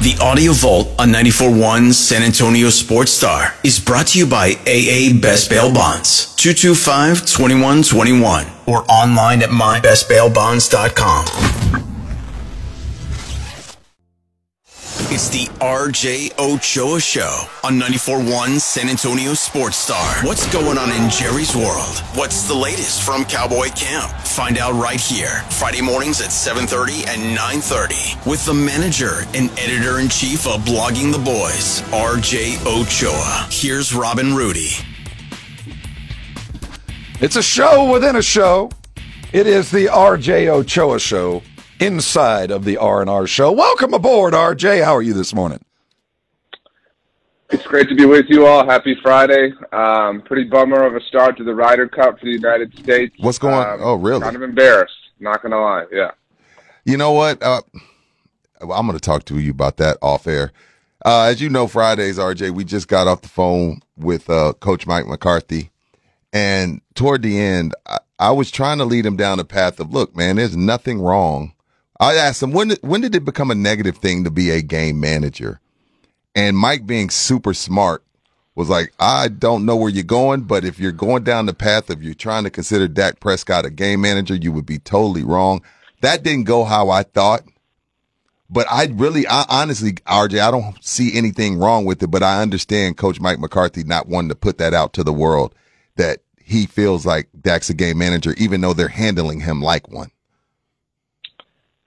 The 0.00 0.16
Audio 0.18 0.52
Vault 0.54 0.88
on 0.98 1.10
94.1 1.10 1.92
San 1.92 2.22
Antonio 2.22 2.70
Sports 2.70 3.12
Star 3.12 3.54
is 3.62 3.78
brought 3.78 4.06
to 4.08 4.18
you 4.18 4.26
by 4.26 4.52
AA 4.66 5.12
Best 5.20 5.50
Bail 5.50 5.70
Bonds, 5.70 6.34
225-2121, 6.38 8.50
or 8.66 8.90
online 8.90 9.42
at 9.42 9.50
mybestbailbonds.com. 9.50 11.49
It's 15.12 15.28
the 15.28 15.46
RJ 15.58 16.38
Ochoa 16.38 17.00
Show 17.00 17.42
on 17.64 17.80
94.1 17.80 18.60
San 18.60 18.88
Antonio 18.88 19.34
Sports 19.34 19.76
Star. 19.76 20.24
What's 20.24 20.46
going 20.52 20.78
on 20.78 20.92
in 20.92 21.10
Jerry's 21.10 21.52
world? 21.56 21.98
What's 22.14 22.46
the 22.46 22.54
latest 22.54 23.02
from 23.02 23.24
Cowboy 23.24 23.70
Camp? 23.70 24.08
Find 24.24 24.56
out 24.56 24.80
right 24.80 25.00
here, 25.00 25.42
Friday 25.50 25.82
mornings 25.82 26.20
at 26.20 26.28
7.30 26.28 27.08
and 27.08 27.36
9.30 27.36 28.24
with 28.24 28.46
the 28.46 28.54
manager 28.54 29.22
and 29.34 29.50
editor-in-chief 29.58 30.46
of 30.46 30.60
Blogging 30.60 31.10
the 31.10 31.18
Boys, 31.18 31.82
RJ 31.90 32.64
Ochoa. 32.64 33.48
Here's 33.50 33.92
Rob 33.92 34.20
and 34.20 34.36
Rudy. 34.36 34.70
It's 37.20 37.34
a 37.34 37.42
show 37.42 37.90
within 37.92 38.14
a 38.14 38.22
show. 38.22 38.70
It 39.32 39.48
is 39.48 39.72
the 39.72 39.86
RJ 39.86 40.46
Ochoa 40.46 41.00
Show 41.00 41.42
inside 41.80 42.50
of 42.50 42.64
the 42.64 42.76
R&R 42.76 43.26
show. 43.26 43.50
Welcome 43.50 43.94
aboard, 43.94 44.34
RJ. 44.34 44.84
How 44.84 44.94
are 44.94 45.02
you 45.02 45.14
this 45.14 45.34
morning? 45.34 45.64
It's 47.48 47.66
great 47.66 47.88
to 47.88 47.96
be 47.96 48.04
with 48.04 48.26
you 48.28 48.46
all. 48.46 48.64
Happy 48.64 48.96
Friday. 49.02 49.52
Um, 49.72 50.22
pretty 50.22 50.44
bummer 50.44 50.84
of 50.84 50.94
a 50.94 51.00
start 51.00 51.36
to 51.38 51.44
the 51.44 51.54
Ryder 51.54 51.88
Cup 51.88 52.20
for 52.20 52.26
the 52.26 52.30
United 52.30 52.78
States. 52.78 53.16
What's 53.18 53.38
going 53.38 53.54
on? 53.54 53.74
Um, 53.74 53.80
oh, 53.82 53.94
really? 53.94 54.20
Kind 54.20 54.36
of 54.36 54.42
embarrassed. 54.42 54.94
Not 55.18 55.42
going 55.42 55.50
to 55.50 55.58
lie. 55.58 55.86
Yeah. 55.90 56.10
You 56.84 56.96
know 56.96 57.10
what? 57.12 57.42
Uh, 57.42 57.62
I'm 58.60 58.86
going 58.86 58.92
to 58.92 59.00
talk 59.00 59.24
to 59.24 59.38
you 59.40 59.50
about 59.50 59.78
that 59.78 59.96
off 60.00 60.28
air. 60.28 60.52
Uh, 61.04 61.24
as 61.24 61.40
you 61.40 61.48
know, 61.48 61.66
Fridays, 61.66 62.18
RJ, 62.18 62.50
we 62.50 62.62
just 62.62 62.86
got 62.86 63.08
off 63.08 63.22
the 63.22 63.28
phone 63.28 63.80
with 63.96 64.30
uh, 64.30 64.52
Coach 64.60 64.86
Mike 64.86 65.06
McCarthy. 65.06 65.70
And 66.32 66.82
toward 66.94 67.22
the 67.22 67.40
end, 67.40 67.74
I, 67.86 67.98
I 68.18 68.30
was 68.30 68.50
trying 68.50 68.78
to 68.78 68.84
lead 68.84 69.06
him 69.06 69.16
down 69.16 69.38
the 69.38 69.44
path 69.44 69.80
of, 69.80 69.92
look, 69.92 70.14
man, 70.14 70.36
there's 70.36 70.56
nothing 70.56 71.00
wrong 71.00 71.54
I 72.00 72.14
asked 72.14 72.42
him 72.42 72.52
when 72.52 72.70
when 72.80 73.02
did 73.02 73.14
it 73.14 73.26
become 73.26 73.50
a 73.50 73.54
negative 73.54 73.98
thing 73.98 74.24
to 74.24 74.30
be 74.30 74.50
a 74.50 74.62
game 74.62 74.98
manager? 74.98 75.60
And 76.34 76.56
Mike, 76.56 76.86
being 76.86 77.10
super 77.10 77.52
smart, 77.52 78.02
was 78.54 78.70
like, 78.70 78.92
I 78.98 79.28
don't 79.28 79.66
know 79.66 79.76
where 79.76 79.90
you're 79.90 80.02
going, 80.02 80.42
but 80.42 80.64
if 80.64 80.78
you're 80.78 80.92
going 80.92 81.24
down 81.24 81.46
the 81.46 81.54
path 81.54 81.90
of 81.90 82.02
you're 82.02 82.14
trying 82.14 82.44
to 82.44 82.50
consider 82.50 82.88
Dak 82.88 83.20
Prescott 83.20 83.66
a 83.66 83.70
game 83.70 84.00
manager, 84.00 84.34
you 84.34 84.50
would 84.52 84.66
be 84.66 84.78
totally 84.78 85.22
wrong. 85.22 85.62
That 86.00 86.22
didn't 86.22 86.44
go 86.44 86.64
how 86.64 86.88
I 86.88 87.02
thought. 87.02 87.42
But 88.48 88.66
I 88.70 88.86
really, 88.86 89.26
I 89.28 89.44
honestly, 89.48 89.92
RJ, 89.92 90.40
I 90.40 90.50
don't 90.50 90.82
see 90.82 91.16
anything 91.16 91.58
wrong 91.58 91.84
with 91.84 92.02
it, 92.02 92.08
but 92.08 92.22
I 92.22 92.42
understand 92.42 92.96
Coach 92.96 93.20
Mike 93.20 93.38
McCarthy 93.38 93.84
not 93.84 94.08
wanting 94.08 94.30
to 94.30 94.34
put 94.34 94.58
that 94.58 94.74
out 94.74 94.92
to 94.94 95.04
the 95.04 95.12
world 95.12 95.54
that 95.96 96.20
he 96.42 96.66
feels 96.66 97.06
like 97.06 97.28
Dak's 97.40 97.70
a 97.70 97.74
game 97.74 97.98
manager, 97.98 98.34
even 98.38 98.60
though 98.60 98.72
they're 98.72 98.88
handling 98.88 99.40
him 99.40 99.62
like 99.62 99.88
one. 99.88 100.10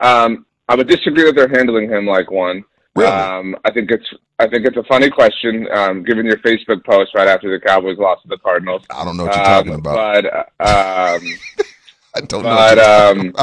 Um, 0.03 0.45
I 0.69 0.75
would 0.75 0.87
disagree 0.87 1.23
with 1.23 1.35
their 1.35 1.47
handling 1.47 1.89
him 1.89 2.05
like 2.05 2.29
one. 2.29 2.63
Really? 2.95 3.11
Um, 3.11 3.55
I 3.65 3.71
think 3.71 3.89
it's 3.89 4.05
I 4.37 4.47
think 4.47 4.65
it's 4.65 4.77
a 4.77 4.83
funny 4.83 5.09
question, 5.09 5.67
um, 5.73 6.03
given 6.03 6.25
your 6.25 6.37
Facebook 6.37 6.83
post 6.85 7.15
right 7.15 7.27
after 7.27 7.49
the 7.49 7.65
Cowboys 7.65 7.97
lost 7.97 8.23
to 8.23 8.27
the 8.27 8.37
Cardinals. 8.37 8.83
I 8.89 9.03
don't 9.05 9.17
know 9.17 9.25
what 9.25 9.35
you're 9.35 9.45
talking 9.45 9.73
about. 9.73 10.23
But 10.23 10.25
uh, 10.59 11.15
um, 11.15 11.21
I 12.15 12.21
don't 12.21 12.43
know. 12.43 12.49
but 12.49 12.79
um, 12.79 13.33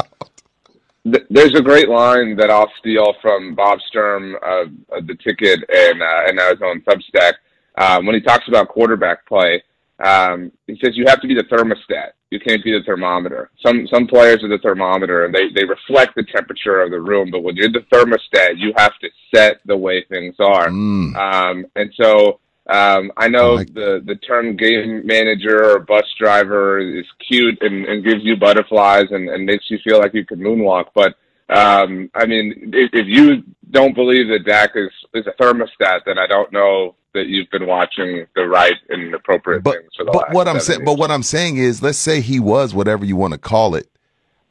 th- 1.03 1.25
there's 1.29 1.55
a 1.55 1.61
great 1.61 1.89
line 1.89 2.35
that 2.37 2.49
I'll 2.49 2.71
steal 2.79 3.13
from 3.21 3.55
Bob 3.55 3.79
Sturm 3.87 4.35
of, 4.41 4.67
of 4.89 5.07
the 5.07 5.15
Ticket 5.15 5.59
and 5.69 6.01
uh, 6.01 6.23
and 6.27 6.39
his 6.39 6.61
own 6.63 6.81
Substack 6.81 7.33
um, 7.77 8.05
when 8.05 8.15
he 8.15 8.21
talks 8.21 8.47
about 8.47 8.69
quarterback 8.69 9.25
play. 9.25 9.61
Um, 10.03 10.51
he 10.67 10.77
says 10.83 10.97
you 10.97 11.05
have 11.07 11.21
to 11.21 11.27
be 11.27 11.35
the 11.35 11.43
thermostat. 11.43 12.11
You 12.29 12.39
can't 12.39 12.63
be 12.63 12.71
the 12.71 12.83
thermometer. 12.85 13.51
Some 13.65 13.87
some 13.87 14.07
players 14.07 14.43
are 14.43 14.47
the 14.47 14.59
thermometer 14.59 15.25
and 15.25 15.35
they, 15.35 15.49
they 15.53 15.65
reflect 15.65 16.15
the 16.15 16.23
temperature 16.23 16.81
of 16.81 16.91
the 16.91 16.99
room, 16.99 17.29
but 17.31 17.43
when 17.43 17.55
you're 17.55 17.71
the 17.71 17.85
thermostat, 17.91 18.57
you 18.57 18.73
have 18.77 18.97
to 18.99 19.09
set 19.33 19.59
the 19.65 19.75
way 19.75 20.03
things 20.09 20.35
are. 20.39 20.69
Mm. 20.69 21.15
Um, 21.15 21.65
and 21.75 21.93
so 21.99 22.39
um, 22.69 23.11
I 23.17 23.27
know 23.27 23.57
I 23.57 23.63
the 23.65 24.01
the 24.05 24.15
term 24.15 24.55
game 24.55 25.05
manager 25.05 25.71
or 25.71 25.79
bus 25.79 26.05
driver 26.17 26.79
is 26.79 27.05
cute 27.27 27.57
and, 27.61 27.85
and 27.85 28.03
gives 28.03 28.23
you 28.23 28.37
butterflies 28.37 29.07
and, 29.11 29.29
and 29.29 29.45
makes 29.45 29.69
you 29.69 29.77
feel 29.83 29.99
like 29.99 30.13
you 30.13 30.25
can 30.25 30.39
moonwalk, 30.39 30.85
but 30.95 31.15
um, 31.51 32.09
I 32.15 32.25
mean, 32.25 32.71
if, 32.73 32.91
if 32.93 33.07
you 33.07 33.43
don't 33.71 33.93
believe 33.93 34.29
that 34.29 34.45
Dak 34.45 34.71
is 34.75 34.91
is 35.13 35.27
a 35.27 35.43
thermostat, 35.43 36.01
then 36.05 36.17
I 36.17 36.27
don't 36.27 36.51
know 36.53 36.95
that 37.13 37.27
you've 37.27 37.49
been 37.49 37.67
watching 37.67 38.25
the 38.35 38.47
right 38.47 38.75
and 38.89 39.13
appropriate 39.13 39.63
but, 39.63 39.77
things 39.77 39.91
for 39.97 40.05
the 40.05 40.11
but 40.11 40.23
last 40.23 40.33
what 40.33 40.47
I'm 40.47 40.59
saying, 40.59 40.85
but 40.85 40.97
what 40.97 41.11
I'm 41.11 41.23
saying 41.23 41.57
is, 41.57 41.81
let's 41.81 41.97
say 41.97 42.21
he 42.21 42.39
was 42.39 42.73
whatever 42.73 43.05
you 43.05 43.15
want 43.15 43.33
to 43.33 43.39
call 43.39 43.75
it. 43.75 43.87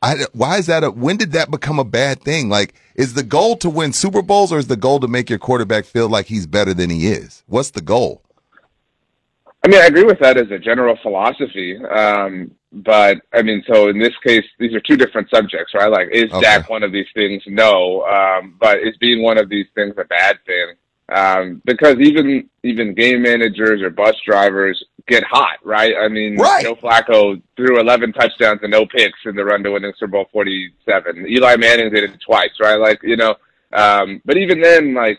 I, 0.03 0.15
why 0.33 0.57
is 0.59 0.67
that 0.67 0.83
a, 0.83 0.91
when 0.91 1.17
did 1.19 1.33
that 1.33 1.51
become 1.51 1.79
a 1.79 1.85
bad 1.85 2.23
thing? 2.23 2.49
Like, 2.49 2.75
is 2.95 3.15
the 3.15 3.23
goal 3.23 3.57
to 3.59 3.69
win 3.69 3.93
Super 3.93 4.23
Bowls 4.23 4.53
or 4.53 4.59
is 4.59 4.67
the 4.67 4.77
goal 4.77 4.99
to 5.01 5.09
make 5.09 5.29
your 5.29 5.39
quarterback 5.39 5.85
feel 5.85 6.09
like 6.09 6.27
he's 6.27 6.47
better 6.47 6.73
than 6.73 6.89
he 6.89 7.09
is? 7.09 7.43
What's 7.47 7.71
the 7.71 7.83
goal? 7.83 8.23
I 9.63 9.69
mean, 9.69 9.81
I 9.81 9.87
agree 9.87 10.05
with 10.05 10.19
that 10.21 10.39
as 10.39 10.51
a 10.51 10.59
general 10.59 10.97
philosophy. 11.03 11.77
Um, 11.85 12.51
but 12.73 13.19
I 13.35 13.43
mean, 13.43 13.63
so 13.67 13.89
in 13.89 13.99
this 13.99 14.17
case, 14.25 14.45
these 14.59 14.73
are 14.75 14.81
two 14.81 14.97
different 14.97 15.29
subjects, 15.29 15.75
right? 15.75 15.91
Like, 15.91 16.09
is 16.13 16.33
Okay. 16.33 16.41
Dak 16.41 16.71
one 16.71 16.83
of 16.83 16.93
these 16.93 17.09
things? 17.15 17.43
No. 17.47 18.03
Um, 18.05 18.57
but 18.59 18.79
is 18.79 18.97
being 18.99 19.23
one 19.23 19.37
of 19.37 19.49
these 19.51 19.67
things 19.75 19.95
a 19.99 20.05
bad 20.05 20.39
thing? 20.47 20.75
Um, 21.11 21.61
because 21.65 21.97
even 21.99 22.49
even 22.63 22.95
game 22.95 23.23
managers 23.23 23.83
or 23.83 23.91
bus 23.91 24.15
drivers 24.25 24.83
get 25.09 25.25
hot, 25.25 25.59
right? 25.65 25.95
I 26.01 26.09
mean, 26.09 26.37
Right. 26.37 26.63
Joe 26.63 26.77
Flacco 26.77 27.43
threw 27.57 27.81
11 27.81 28.13
touchdowns 28.13 28.61
and 28.63 28.71
no 28.71 28.87
picks 28.87 29.19
in 29.25 29.35
the 29.35 29.45
run 29.45 29.65
to 29.65 29.73
winning 29.73 29.93
Super 29.99 30.13
Bowl 30.13 30.27
47. 30.33 31.27
Eli 31.27 31.57
Manning 31.57 31.93
did 31.93 32.05
it 32.05 32.21
twice, 32.25 32.51
right? 32.61 32.77
Like, 32.77 33.01
you 33.03 33.17
know, 33.17 33.35
um, 33.73 34.21
but 34.25 34.37
even 34.37 34.61
then, 34.61 34.95
like, 34.95 35.19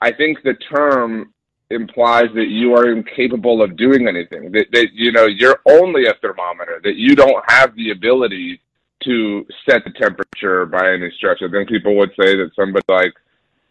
I 0.00 0.12
think 0.12 0.42
the 0.42 0.54
term 0.54 1.32
implies 1.70 2.28
that 2.34 2.48
you 2.48 2.74
are 2.74 2.90
incapable 2.90 3.62
of 3.62 3.76
doing 3.76 4.08
anything. 4.08 4.50
That, 4.52 4.66
that 4.72 4.88
you 4.92 5.12
know 5.12 5.26
you're 5.26 5.60
only 5.66 6.06
a 6.06 6.14
thermometer. 6.14 6.80
That 6.82 6.96
you 6.96 7.14
don't 7.14 7.44
have 7.48 7.74
the 7.76 7.90
ability 7.90 8.60
to 9.04 9.46
set 9.68 9.84
the 9.84 9.90
temperature 9.90 10.66
by 10.66 10.92
any 10.92 11.10
stretch. 11.16 11.42
I 11.42 11.50
think 11.50 11.68
people 11.68 11.96
would 11.96 12.10
say 12.10 12.36
that 12.36 12.50
somebody 12.56 12.84
like 12.88 13.14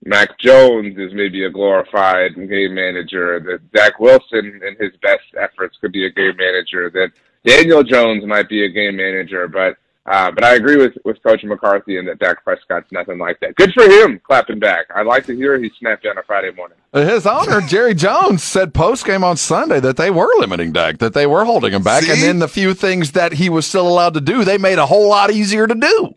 Mac 0.06 0.38
Jones 0.40 0.98
is 0.98 1.14
maybe 1.14 1.46
a 1.46 1.50
glorified 1.50 2.36
game 2.36 2.76
manager. 2.76 3.40
That 3.40 3.62
Zach 3.78 4.00
Wilson, 4.00 4.62
in 4.66 4.76
his 4.80 4.96
best 5.02 5.24
efforts, 5.40 5.78
could 5.82 5.92
be 5.92 6.06
a 6.06 6.10
game 6.10 6.38
manager. 6.38 6.90
That 6.90 7.12
Daniel 7.46 7.84
Jones 7.84 8.26
might 8.26 8.50
be 8.50 8.66
a 8.66 8.70
game 8.70 8.96
manager, 8.98 9.48
but. 9.48 9.78
Uh, 10.10 10.32
but 10.32 10.42
I 10.42 10.56
agree 10.56 10.78
with, 10.78 10.94
with 11.04 11.22
Coach 11.22 11.44
McCarthy 11.44 11.98
and 11.98 12.08
that 12.08 12.18
Dak 12.20 12.42
Prescott's 12.42 12.90
nothing 12.94 13.20
like 13.20 13.42
that. 13.42 13.56
Good 13.56 13.74
for 13.74 13.84
him, 13.84 14.22
clapping 14.24 14.58
back. 14.58 14.86
I 14.96 15.02
like 15.02 15.26
to 15.26 15.36
hear 15.36 15.60
he 15.60 15.70
snapped 15.78 16.06
on 16.06 16.18
a 16.18 16.24
Friday 16.24 16.52
morning. 16.52 16.78
His 16.94 17.28
owner, 17.28 17.60
Jerry 17.60 17.94
Jones, 17.94 18.42
said 18.42 18.74
post 18.74 19.06
game 19.06 19.26
on 19.26 19.36
Sunday 19.36 19.82
that 19.82 19.98
they 19.98 20.10
were 20.10 20.30
limiting 20.38 20.72
Dak, 20.72 21.00
that 21.00 21.14
they 21.14 21.28
were 21.28 21.44
holding 21.44 21.74
him 21.74 21.84
back. 21.84 22.08
And 22.08 22.22
then 22.22 22.40
the 22.40 22.48
few 22.48 22.74
things 22.74 23.12
that 23.12 23.34
he 23.34 23.50
was 23.50 23.68
still 23.68 23.86
allowed 23.86 24.14
to 24.14 24.22
do, 24.22 24.46
they 24.46 24.58
made 24.58 24.78
a 24.78 24.86
whole 24.86 25.10
lot 25.10 25.30
easier 25.30 25.68
to 25.68 25.76
do. 25.76 26.16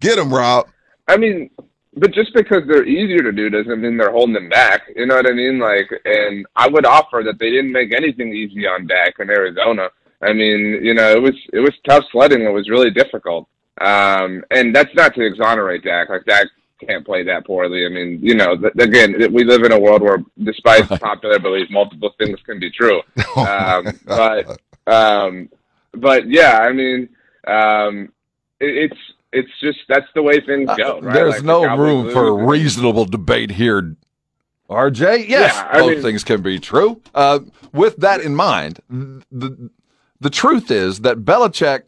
Get 0.00 0.18
him, 0.18 0.34
Rob. 0.34 0.66
I 1.06 1.16
mean, 1.16 1.48
but 1.94 2.12
just 2.12 2.32
because 2.34 2.62
they're 2.66 2.86
easier 2.86 3.22
to 3.22 3.32
do 3.32 3.50
doesn't 3.50 3.80
mean 3.80 3.96
they're 3.96 4.12
holding 4.12 4.34
them 4.34 4.48
back. 4.48 4.82
You 4.94 5.06
know 5.06 5.16
what 5.16 5.26
I 5.26 5.32
mean? 5.32 5.58
Like, 5.58 5.90
and 6.04 6.46
I 6.54 6.68
would 6.68 6.86
offer 6.86 7.22
that 7.24 7.38
they 7.38 7.50
didn't 7.50 7.72
make 7.72 7.92
anything 7.92 8.32
easy 8.32 8.66
on 8.66 8.86
Dak 8.86 9.14
in 9.18 9.30
Arizona. 9.30 9.88
I 10.22 10.32
mean, 10.32 10.80
you 10.82 10.94
know, 10.94 11.10
it 11.10 11.22
was 11.22 11.34
it 11.52 11.60
was 11.60 11.72
tough 11.88 12.04
sledding. 12.12 12.42
It 12.42 12.52
was 12.52 12.68
really 12.68 12.90
difficult. 12.90 13.48
Um, 13.80 14.44
and 14.50 14.74
that's 14.74 14.94
not 14.94 15.14
to 15.14 15.24
exonerate 15.24 15.82
Dak. 15.84 16.10
Like 16.10 16.24
Dak 16.26 16.46
can't 16.86 17.04
play 17.04 17.22
that 17.24 17.46
poorly. 17.46 17.86
I 17.86 17.88
mean, 17.88 18.18
you 18.22 18.34
know, 18.34 18.56
th- 18.56 18.72
again, 18.78 19.14
we 19.32 19.44
live 19.44 19.62
in 19.62 19.72
a 19.72 19.78
world 19.78 20.02
where, 20.02 20.22
despite 20.42 20.88
popular 20.88 21.38
belief, 21.38 21.68
multiple 21.70 22.14
things 22.18 22.38
can 22.44 22.58
be 22.58 22.70
true. 22.70 23.00
Um, 23.36 23.98
but 24.06 24.60
um, 24.86 25.48
but 25.94 26.28
yeah, 26.28 26.58
I 26.58 26.72
mean, 26.72 27.08
um, 27.46 28.12
it, 28.58 28.90
it's 28.90 29.00
it's 29.32 29.50
just 29.60 29.78
that's 29.88 30.06
the 30.14 30.22
way 30.22 30.40
things 30.40 30.68
go. 30.76 31.00
Right? 31.00 31.14
There's 31.14 31.34
Like, 31.36 31.44
no 31.44 31.64
Cowboys 31.64 31.78
room 31.80 32.10
for 32.10 32.38
and- 32.40 32.48
reasonable 32.50 33.04
debate 33.04 33.52
here. 33.52 33.96
RJ, 34.68 35.28
yes, 35.28 35.54
Yeah, 35.56 35.72
both 35.72 35.90
mean- 35.94 36.02
things 36.02 36.22
can 36.24 36.42
be 36.42 36.58
true. 36.60 37.00
Uh, 37.14 37.40
with 37.72 37.96
that 37.98 38.20
in 38.20 38.34
mind, 38.36 38.80
the 38.88 39.70
the 40.20 40.30
truth 40.30 40.70
is 40.70 41.00
that 41.00 41.18
Belichick 41.24 41.82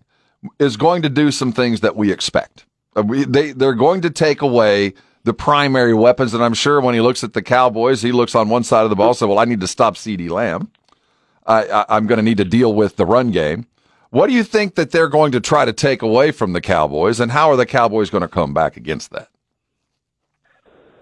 is 0.58 0.76
going 0.76 1.02
to 1.02 1.08
do 1.08 1.30
some 1.30 1.52
things 1.52 1.80
that 1.80 1.94
we 1.96 2.10
expect. 2.10 2.64
Uh, 2.96 3.02
we, 3.02 3.24
they 3.24 3.52
they're 3.52 3.74
going 3.74 4.00
to 4.00 4.10
take 4.10 4.42
away 4.42 4.94
the 5.24 5.32
primary 5.32 5.94
weapons, 5.94 6.34
and 6.34 6.42
I'm 6.42 6.54
sure 6.54 6.80
when 6.80 6.94
he 6.94 7.00
looks 7.00 7.22
at 7.22 7.32
the 7.34 7.42
Cowboys, 7.42 8.02
he 8.02 8.10
looks 8.10 8.34
on 8.34 8.48
one 8.48 8.64
side 8.64 8.82
of 8.82 8.90
the 8.90 8.96
ball, 8.96 9.08
and 9.10 9.16
say, 9.16 9.26
"Well, 9.26 9.38
I 9.38 9.44
need 9.44 9.60
to 9.60 9.68
stop 9.68 9.94
CeeDee 9.94 10.30
Lamb. 10.30 10.70
I, 11.46 11.64
I, 11.68 11.84
I'm 11.96 12.06
going 12.08 12.16
to 12.18 12.22
need 12.24 12.38
to 12.38 12.44
deal 12.44 12.74
with 12.74 12.96
the 12.96 13.06
run 13.06 13.30
game." 13.30 13.66
What 14.12 14.26
do 14.26 14.34
you 14.34 14.44
think 14.44 14.74
that 14.74 14.90
they're 14.90 15.08
going 15.08 15.32
to 15.32 15.40
try 15.40 15.64
to 15.64 15.72
take 15.72 16.02
away 16.02 16.32
from 16.32 16.52
the 16.52 16.60
Cowboys, 16.60 17.18
and 17.18 17.32
how 17.32 17.50
are 17.50 17.56
the 17.56 17.64
Cowboys 17.64 18.10
going 18.10 18.20
to 18.20 18.28
come 18.28 18.52
back 18.52 18.76
against 18.76 19.10
that? 19.12 19.28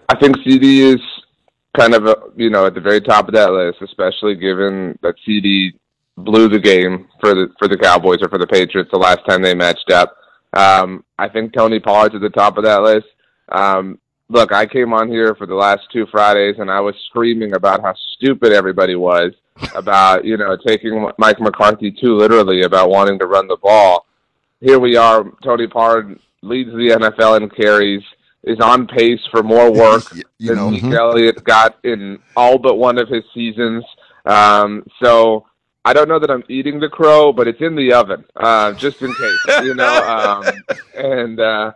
I 0.07 0.15
think 0.17 0.37
CD 0.45 0.93
is 0.93 1.01
kind 1.77 1.93
of 1.93 2.05
a, 2.05 2.15
you 2.37 2.49
know 2.49 2.65
at 2.65 2.73
the 2.73 2.79
very 2.79 3.01
top 3.01 3.27
of 3.27 3.33
that 3.33 3.51
list, 3.51 3.81
especially 3.81 4.35
given 4.35 4.97
that 5.01 5.15
CD 5.25 5.73
blew 6.15 6.47
the 6.47 6.57
game 6.57 7.09
for 7.19 7.35
the 7.35 7.49
for 7.59 7.67
the 7.67 7.77
Cowboys 7.77 8.19
or 8.21 8.29
for 8.29 8.37
the 8.37 8.47
Patriots 8.47 8.91
the 8.93 8.97
last 8.97 9.19
time 9.27 9.41
they 9.41 9.55
matched 9.55 9.91
up. 9.91 10.15
Um, 10.53 11.03
I 11.19 11.27
think 11.27 11.51
Tony 11.51 11.81
Pollard's 11.81 12.15
at 12.15 12.21
the 12.21 12.29
top 12.29 12.57
of 12.57 12.63
that 12.63 12.81
list. 12.81 13.07
Um, 13.49 13.99
look, 14.29 14.53
I 14.53 14.65
came 14.65 14.93
on 14.93 15.09
here 15.09 15.35
for 15.35 15.45
the 15.45 15.55
last 15.55 15.81
two 15.91 16.05
Fridays 16.09 16.59
and 16.59 16.71
I 16.71 16.79
was 16.79 16.95
screaming 17.09 17.55
about 17.55 17.81
how 17.81 17.93
stupid 18.15 18.53
everybody 18.53 18.95
was 18.95 19.33
about 19.75 20.25
you 20.25 20.37
know 20.37 20.57
taking 20.65 21.09
Mike 21.17 21.39
McCarthy 21.39 21.91
too 21.91 22.15
literally 22.15 22.63
about 22.63 22.89
wanting 22.89 23.19
to 23.19 23.27
run 23.27 23.47
the 23.47 23.57
ball. 23.57 24.05
Here 24.59 24.79
we 24.79 24.95
are. 24.95 25.25
Tony 25.43 25.67
Pollard 25.67 26.19
leads 26.41 26.71
the 26.71 26.97
NFL 26.99 27.41
in 27.41 27.49
carries 27.49 28.03
is 28.43 28.59
on 28.59 28.87
pace 28.87 29.19
for 29.29 29.43
more 29.43 29.71
work 29.73 30.03
you 30.39 30.55
know, 30.55 30.71
than 30.71 30.79
Zeke 30.79 30.93
Elliott 30.93 31.43
got 31.43 31.77
in 31.83 32.19
all 32.35 32.57
but 32.57 32.75
one 32.75 32.97
of 32.97 33.07
his 33.07 33.23
seasons. 33.33 33.83
Um, 34.25 34.85
so 35.01 35.45
I 35.83 35.93
don't 35.93 36.07
know 36.07 36.19
that 36.19 36.29
I'm 36.29 36.43
eating 36.47 36.79
the 36.79 36.89
crow, 36.89 37.33
but 37.33 37.47
it's 37.47 37.61
in 37.61 37.75
the 37.75 37.93
oven, 37.93 38.23
uh, 38.35 38.73
just 38.73 39.01
in 39.01 39.13
case, 39.13 39.63
you 39.63 39.73
know. 39.73 40.03
Um, 40.07 40.53
and 40.95 41.39
uh, 41.39 41.71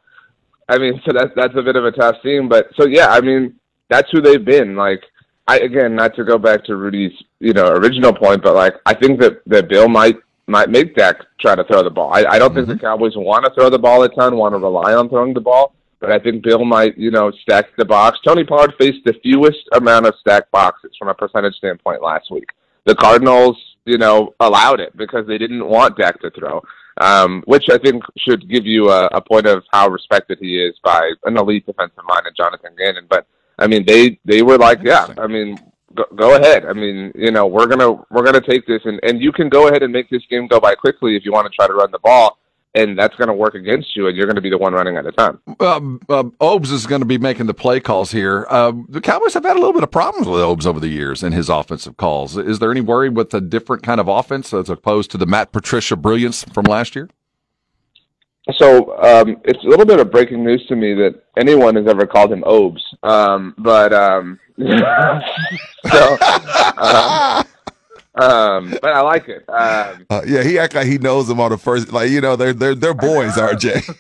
I 0.70 0.78
mean, 0.78 1.02
so 1.06 1.12
that's 1.12 1.32
that's 1.36 1.56
a 1.56 1.64
bit 1.64 1.76
of 1.76 1.86
a 1.86 1.92
tough 1.92 2.18
scene, 2.22 2.48
but 2.48 2.70
so 2.76 2.86
yeah, 2.86 3.08
I 3.08 3.22
mean, 3.22 3.56
that's 3.90 4.10
who 4.12 4.22
they've 4.22 4.44
been. 4.44 4.76
Like, 4.76 5.04
I 5.48 5.60
again, 5.60 5.96
not 5.96 6.16
to 6.16 6.24
go 6.24 6.38
back 6.38 6.64
to 6.66 6.76
Rudy's, 6.76 7.14
you 7.40 7.54
know, 7.54 7.68
original 7.68 8.14
point, 8.14 8.44
but 8.44 8.56
like, 8.56 8.76
I 8.86 8.94
think 8.94 9.20
that 9.22 9.42
that 9.48 9.70
Bill 9.70 9.88
might 9.88 10.18
might 10.48 10.70
make 10.70 10.96
Dak 10.96 11.18
try 11.40 11.56
to 11.56 11.64
throw 11.64 11.84
the 11.84 11.90
ball. 11.90 12.14
I, 12.14 12.26
I 12.26 12.40
don't 12.40 12.54
think 12.54 12.68
the 12.68 12.78
Cowboys 12.78 13.14
want 13.16 13.46
to 13.46 13.52
throw 13.54 13.70
the 13.70 13.80
ball 13.80 14.04
a 14.04 14.10
ton, 14.10 14.38
want 14.38 14.54
to 14.54 14.60
rely 14.60 14.94
on 14.94 15.10
throwing 15.10 15.34
the 15.34 15.42
ball. 15.42 15.74
But 16.00 16.12
I 16.12 16.20
think 16.20 16.44
Bill 16.44 16.64
might, 16.66 16.98
you 16.98 17.10
know, 17.10 17.32
stack 17.42 17.66
the 17.78 17.86
box. 17.86 18.20
Tony 18.24 18.44
Pollard 18.44 18.74
faced 18.80 19.06
the 19.06 19.14
fewest 19.24 19.68
amount 19.74 20.06
of 20.06 20.14
stacked 20.20 20.52
boxes 20.52 20.92
from 21.00 21.08
a 21.08 21.14
percentage 21.14 21.56
standpoint 21.56 22.04
last 22.04 22.30
week. 22.30 22.50
The 22.84 22.96
Cardinals, 22.96 23.58
you 23.86 23.98
know, 23.98 24.36
allowed 24.40 24.80
it 24.80 24.96
because 24.98 25.26
they 25.26 25.38
didn't 25.38 25.66
want 25.66 25.98
Dak 25.98 26.20
to 26.22 26.30
throw, 26.32 26.62
um, 27.02 27.44
which 27.48 27.70
I 27.72 27.78
think 27.78 28.04
should 28.20 28.48
give 28.50 28.66
you 28.66 28.90
a, 28.90 29.06
a 29.08 29.22
point 29.22 29.48
of 29.48 29.64
how 29.72 29.90
respected 29.90 30.38
he 30.40 30.60
is 30.60 30.76
by 30.84 31.12
an 31.24 31.38
elite 31.38 31.66
defensive 31.66 32.04
mind 32.08 32.28
in 32.28 32.34
Jonathan 32.36 32.76
Gannon. 32.78 33.08
But 33.10 33.26
I 33.58 33.68
mean, 33.68 33.86
they 33.86 34.20
they 34.26 34.42
were 34.42 34.58
like, 34.58 34.80
yeah, 34.84 35.08
I 35.18 35.28
mean, 35.28 35.58
go, 35.94 36.06
go 36.16 36.36
ahead. 36.36 36.66
I 36.66 36.74
mean, 36.74 37.12
you 37.16 37.32
know, 37.32 37.48
we're 37.48 37.68
gonna 37.68 38.04
we're 38.12 38.24
gonna 38.24 38.42
take 38.42 38.66
this, 38.68 38.82
and 38.86 39.00
and 39.04 39.22
you 39.22 39.32
can 39.32 39.50
go 39.50 39.68
ahead 39.68 39.84
and 39.84 39.92
make 39.92 40.10
this 40.10 40.24
game 40.30 40.48
go 40.48 40.60
by 40.60 40.76
quickly 40.76 41.16
if 41.16 41.24
you 41.26 41.32
want 41.32 41.46
to 41.52 41.56
try 41.56 41.68
to 41.68 41.74
run 41.74 41.92
the 41.92 42.00
ball 42.00 42.38
and 42.76 43.00
that's 43.00 43.16
going 43.16 43.30
to 43.30 43.34
work 43.34 43.56
against 43.56 43.96
you, 43.96 44.08
and 44.08 44.18
you're 44.18 44.26
going 44.26 44.36
to 44.36 44.42
be 44.42 44.50
the 44.50 44.58
one 44.58 44.74
running 44.74 44.98
at 44.98 45.06
a 45.06 45.12
time. 45.14 45.40
Um, 45.62 46.02
uh, 46.10 46.26
Obes 46.42 46.72
is 46.72 46.86
going 46.86 47.00
to 47.00 47.06
be 47.06 47.18
making 47.18 47.46
the 47.46 47.54
play 47.54 47.80
calls 47.80 48.12
here. 48.12 48.46
Uh, 48.50 48.74
the 48.90 49.00
Cowboys 49.00 49.34
have 49.34 49.46
had 49.46 49.54
a 49.54 49.60
little 49.60 49.74
bit 49.74 49.84
of 49.84 49.92
problems 49.92 50.28
with 50.28 50.42
Obes 50.42 50.68
over 50.68 50.80
the 50.80 50.90
years 50.90 51.24
in 51.24 51.32
his 51.32 51.48
offensive 51.48 51.96
calls. 51.96 52.38
Is 52.38 52.60
there 52.60 52.70
any 52.70 52.82
worry 52.82 53.10
with 53.10 53.34
a 53.34 53.42
different 53.42 53.82
kind 53.82 54.02
of 54.02 54.10
offense 54.10 54.54
as 54.54 54.70
opposed 54.70 55.10
to 55.12 55.18
the 55.18 55.26
Matt 55.26 55.54
Patricia 55.54 55.96
brilliance 55.96 56.44
from 56.54 56.66
last 56.66 56.96
year? 56.96 57.10
So 58.58 58.96
um, 59.02 59.38
it's 59.46 59.64
a 59.64 59.68
little 59.68 59.86
bit 59.86 60.00
of 60.00 60.12
breaking 60.12 60.44
news 60.44 60.64
to 60.68 60.76
me 60.76 60.94
that 60.96 61.24
anyone 61.38 61.76
has 61.76 61.88
ever 61.88 62.06
called 62.06 62.32
him 62.32 62.44
Obes, 62.46 62.84
um, 63.06 63.56
but 63.58 63.94
um, 63.94 64.40
so. 64.60 66.18
Uh, 66.22 67.44
um, 68.16 68.74
but 68.82 68.94
I 68.94 69.02
like 69.02 69.28
it. 69.28 69.44
Um, 69.50 70.06
uh, 70.10 70.22
yeah, 70.26 70.42
he 70.44 70.58
act 70.58 70.74
like 70.74 70.88
he 70.88 70.98
knows 70.98 71.28
them 71.28 71.40
on 71.40 71.52
the 71.52 71.58
first. 71.58 71.92
Like 71.92 72.10
you 72.10 72.22
know, 72.22 72.36
they're 72.36 72.54
they're 72.54 72.76
they're 72.76 72.94
boys. 72.94 73.34
RJ. 73.34 73.94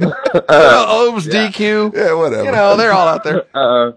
uh, 0.00 0.86
Obes, 0.88 1.26
yeah. 1.26 1.50
DQ. 1.50 1.94
Yeah, 1.94 2.14
whatever. 2.14 2.44
You 2.44 2.52
know, 2.52 2.76
they're 2.76 2.92
all 2.92 3.08
out 3.08 3.24
there. 3.24 3.44
Uh, 3.54 3.92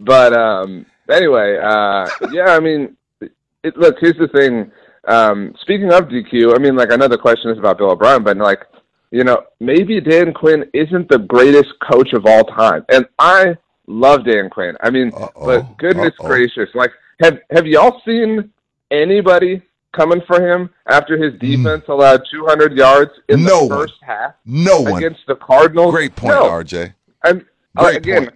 but 0.00 0.34
um, 0.34 0.84
anyway, 1.10 1.56
uh, 1.56 2.06
yeah. 2.30 2.48
I 2.48 2.60
mean, 2.60 2.96
it, 3.62 3.76
look. 3.76 3.96
Here's 4.00 4.18
the 4.18 4.28
thing. 4.28 4.70
Um, 5.08 5.54
speaking 5.62 5.92
of 5.92 6.08
DQ, 6.08 6.54
I 6.54 6.58
mean, 6.58 6.76
like 6.76 6.92
I 6.92 6.96
know 6.96 7.08
the 7.08 7.16
question 7.16 7.50
is 7.50 7.58
about 7.58 7.78
Bill 7.78 7.92
O'Brien, 7.92 8.22
but 8.22 8.36
like, 8.36 8.66
you 9.10 9.24
know, 9.24 9.44
maybe 9.60 10.00
Dan 10.00 10.34
Quinn 10.34 10.68
isn't 10.74 11.08
the 11.08 11.18
greatest 11.18 11.72
coach 11.90 12.12
of 12.12 12.26
all 12.26 12.44
time, 12.44 12.84
and 12.90 13.06
I 13.18 13.56
love 13.86 14.24
Dan 14.24 14.50
Quinn. 14.50 14.76
I 14.80 14.90
mean, 14.90 15.12
Uh-oh. 15.14 15.46
but 15.46 15.78
goodness 15.78 16.14
Uh-oh. 16.20 16.28
gracious, 16.28 16.68
like, 16.74 16.92
have 17.20 17.40
have 17.50 17.66
y'all 17.66 18.00
seen 18.04 18.50
anybody 18.90 19.62
coming 19.92 20.20
for 20.26 20.40
him 20.40 20.70
after 20.86 21.16
his 21.16 21.34
mm. 21.34 21.40
defense 21.40 21.84
mm. 21.86 21.92
allowed 21.92 22.22
200 22.30 22.76
yards 22.76 23.12
in 23.28 23.42
no 23.42 23.66
the 23.66 23.74
first 23.74 23.94
one. 24.02 24.10
half? 24.10 24.34
No 24.44 24.80
one 24.80 25.02
against 25.02 25.26
the 25.26 25.36
Cardinals. 25.36 25.94
Great 25.94 26.14
point, 26.14 26.34
no. 26.34 26.44
RJ. 26.44 26.94
I'm, 27.24 27.46
uh, 27.76 27.92
again. 27.94 28.24
Point. 28.24 28.34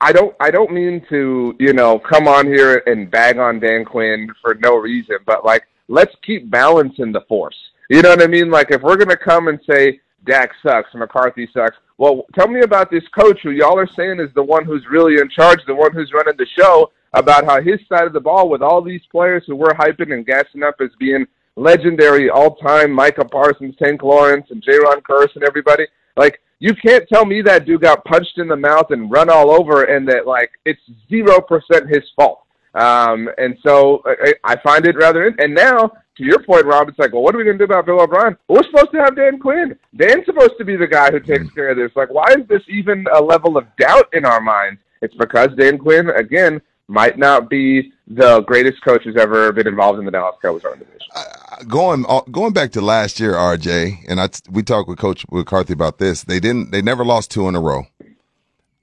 I 0.00 0.12
don't. 0.12 0.34
I 0.40 0.50
don't 0.50 0.72
mean 0.72 1.04
to, 1.08 1.56
you 1.58 1.72
know, 1.72 1.98
come 1.98 2.28
on 2.28 2.46
here 2.46 2.82
and 2.86 3.10
bag 3.10 3.38
on 3.38 3.60
Dan 3.60 3.84
Quinn 3.84 4.28
for 4.42 4.54
no 4.54 4.76
reason, 4.76 5.16
but 5.24 5.44
like, 5.44 5.64
let's 5.88 6.14
keep 6.22 6.50
balancing 6.50 7.12
the 7.12 7.22
force. 7.22 7.56
You 7.88 8.02
know 8.02 8.10
what 8.10 8.22
I 8.22 8.26
mean? 8.26 8.50
Like, 8.50 8.70
if 8.70 8.82
we're 8.82 8.96
gonna 8.96 9.16
come 9.16 9.48
and 9.48 9.58
say 9.68 10.00
Dak 10.26 10.50
sucks, 10.62 10.92
McCarthy 10.94 11.48
sucks, 11.54 11.76
well, 11.98 12.24
tell 12.34 12.48
me 12.48 12.60
about 12.60 12.90
this 12.90 13.06
coach 13.08 13.40
who 13.42 13.50
y'all 13.50 13.78
are 13.78 13.86
saying 13.86 14.20
is 14.20 14.32
the 14.34 14.42
one 14.42 14.64
who's 14.64 14.84
really 14.90 15.20
in 15.20 15.28
charge, 15.28 15.60
the 15.66 15.74
one 15.74 15.92
who's 15.92 16.12
running 16.12 16.36
the 16.36 16.46
show, 16.58 16.90
about 17.12 17.44
how 17.44 17.60
his 17.62 17.78
side 17.88 18.06
of 18.06 18.12
the 18.12 18.20
ball 18.20 18.48
with 18.48 18.62
all 18.62 18.82
these 18.82 19.02
players 19.10 19.44
who 19.46 19.54
we're 19.54 19.74
hyping 19.74 20.12
and 20.12 20.26
gassing 20.26 20.64
up 20.64 20.74
as 20.80 20.90
being 20.98 21.26
legendary 21.56 22.28
all 22.28 22.56
time, 22.56 22.90
Micah 22.90 23.24
Parsons, 23.24 23.76
Tank 23.76 24.02
Lawrence, 24.02 24.48
and 24.50 24.62
Jayron 24.62 25.02
Kearse 25.02 25.34
and 25.36 25.44
everybody. 25.44 25.86
Like, 26.16 26.40
you 26.58 26.74
can't 26.74 27.08
tell 27.08 27.24
me 27.24 27.42
that 27.42 27.64
dude 27.64 27.82
got 27.82 28.04
punched 28.04 28.38
in 28.38 28.48
the 28.48 28.56
mouth 28.56 28.90
and 28.90 29.10
run 29.10 29.30
all 29.30 29.50
over 29.50 29.84
and 29.84 30.08
that, 30.08 30.26
like, 30.26 30.50
it's 30.64 30.80
0% 31.10 31.88
his 31.88 32.10
fault. 32.16 32.40
Um, 32.74 33.28
and 33.38 33.56
so 33.64 34.02
I, 34.04 34.34
I 34.42 34.56
find 34.56 34.84
it 34.86 34.96
rather, 34.96 35.32
and 35.38 35.54
now, 35.54 35.92
to 36.16 36.24
your 36.24 36.42
point, 36.42 36.64
Rob, 36.64 36.88
it's 36.88 36.98
like, 36.98 37.12
well, 37.12 37.22
what 37.22 37.34
are 37.34 37.38
we 37.38 37.44
going 37.44 37.58
to 37.58 37.66
do 37.66 37.72
about 37.72 37.86
Bill 37.86 38.00
O'Brien? 38.00 38.36
Well, 38.48 38.58
we're 38.58 38.70
supposed 38.70 38.92
to 38.92 38.98
have 38.98 39.16
Dan 39.16 39.38
Quinn. 39.38 39.76
Dan's 39.96 40.24
supposed 40.26 40.54
to 40.58 40.64
be 40.64 40.76
the 40.76 40.86
guy 40.86 41.10
who 41.10 41.20
takes 41.20 41.50
care 41.52 41.70
of 41.70 41.76
this. 41.76 41.90
Like, 41.96 42.10
why 42.10 42.26
is 42.38 42.46
this 42.48 42.62
even 42.68 43.06
a 43.12 43.20
level 43.20 43.56
of 43.56 43.66
doubt 43.76 44.08
in 44.12 44.24
our 44.24 44.40
minds? 44.40 44.80
It's 45.02 45.14
because 45.16 45.48
Dan 45.58 45.78
Quinn, 45.78 46.10
again, 46.10 46.60
might 46.88 47.18
not 47.18 47.50
be 47.50 47.92
the 48.06 48.42
greatest 48.42 48.82
coach 48.82 49.02
who's 49.04 49.16
ever 49.16 49.50
been 49.52 49.66
involved 49.66 49.98
in 49.98 50.04
the 50.04 50.10
Dallas 50.10 50.36
Cowboys 50.40 50.64
organization. 50.64 50.98
Uh, 51.14 51.24
going 51.66 52.04
uh, 52.08 52.20
going 52.30 52.52
back 52.52 52.72
to 52.72 52.80
last 52.80 53.18
year, 53.18 53.32
RJ, 53.32 54.04
and 54.08 54.20
I 54.20 54.28
we 54.50 54.62
talked 54.62 54.88
with 54.88 54.98
Coach 54.98 55.24
McCarthy 55.30 55.72
about 55.72 55.98
this. 55.98 56.24
They 56.24 56.40
didn't. 56.40 56.70
They 56.70 56.82
never 56.82 57.04
lost 57.04 57.30
two 57.30 57.48
in 57.48 57.54
a 57.54 57.60
row. 57.60 57.86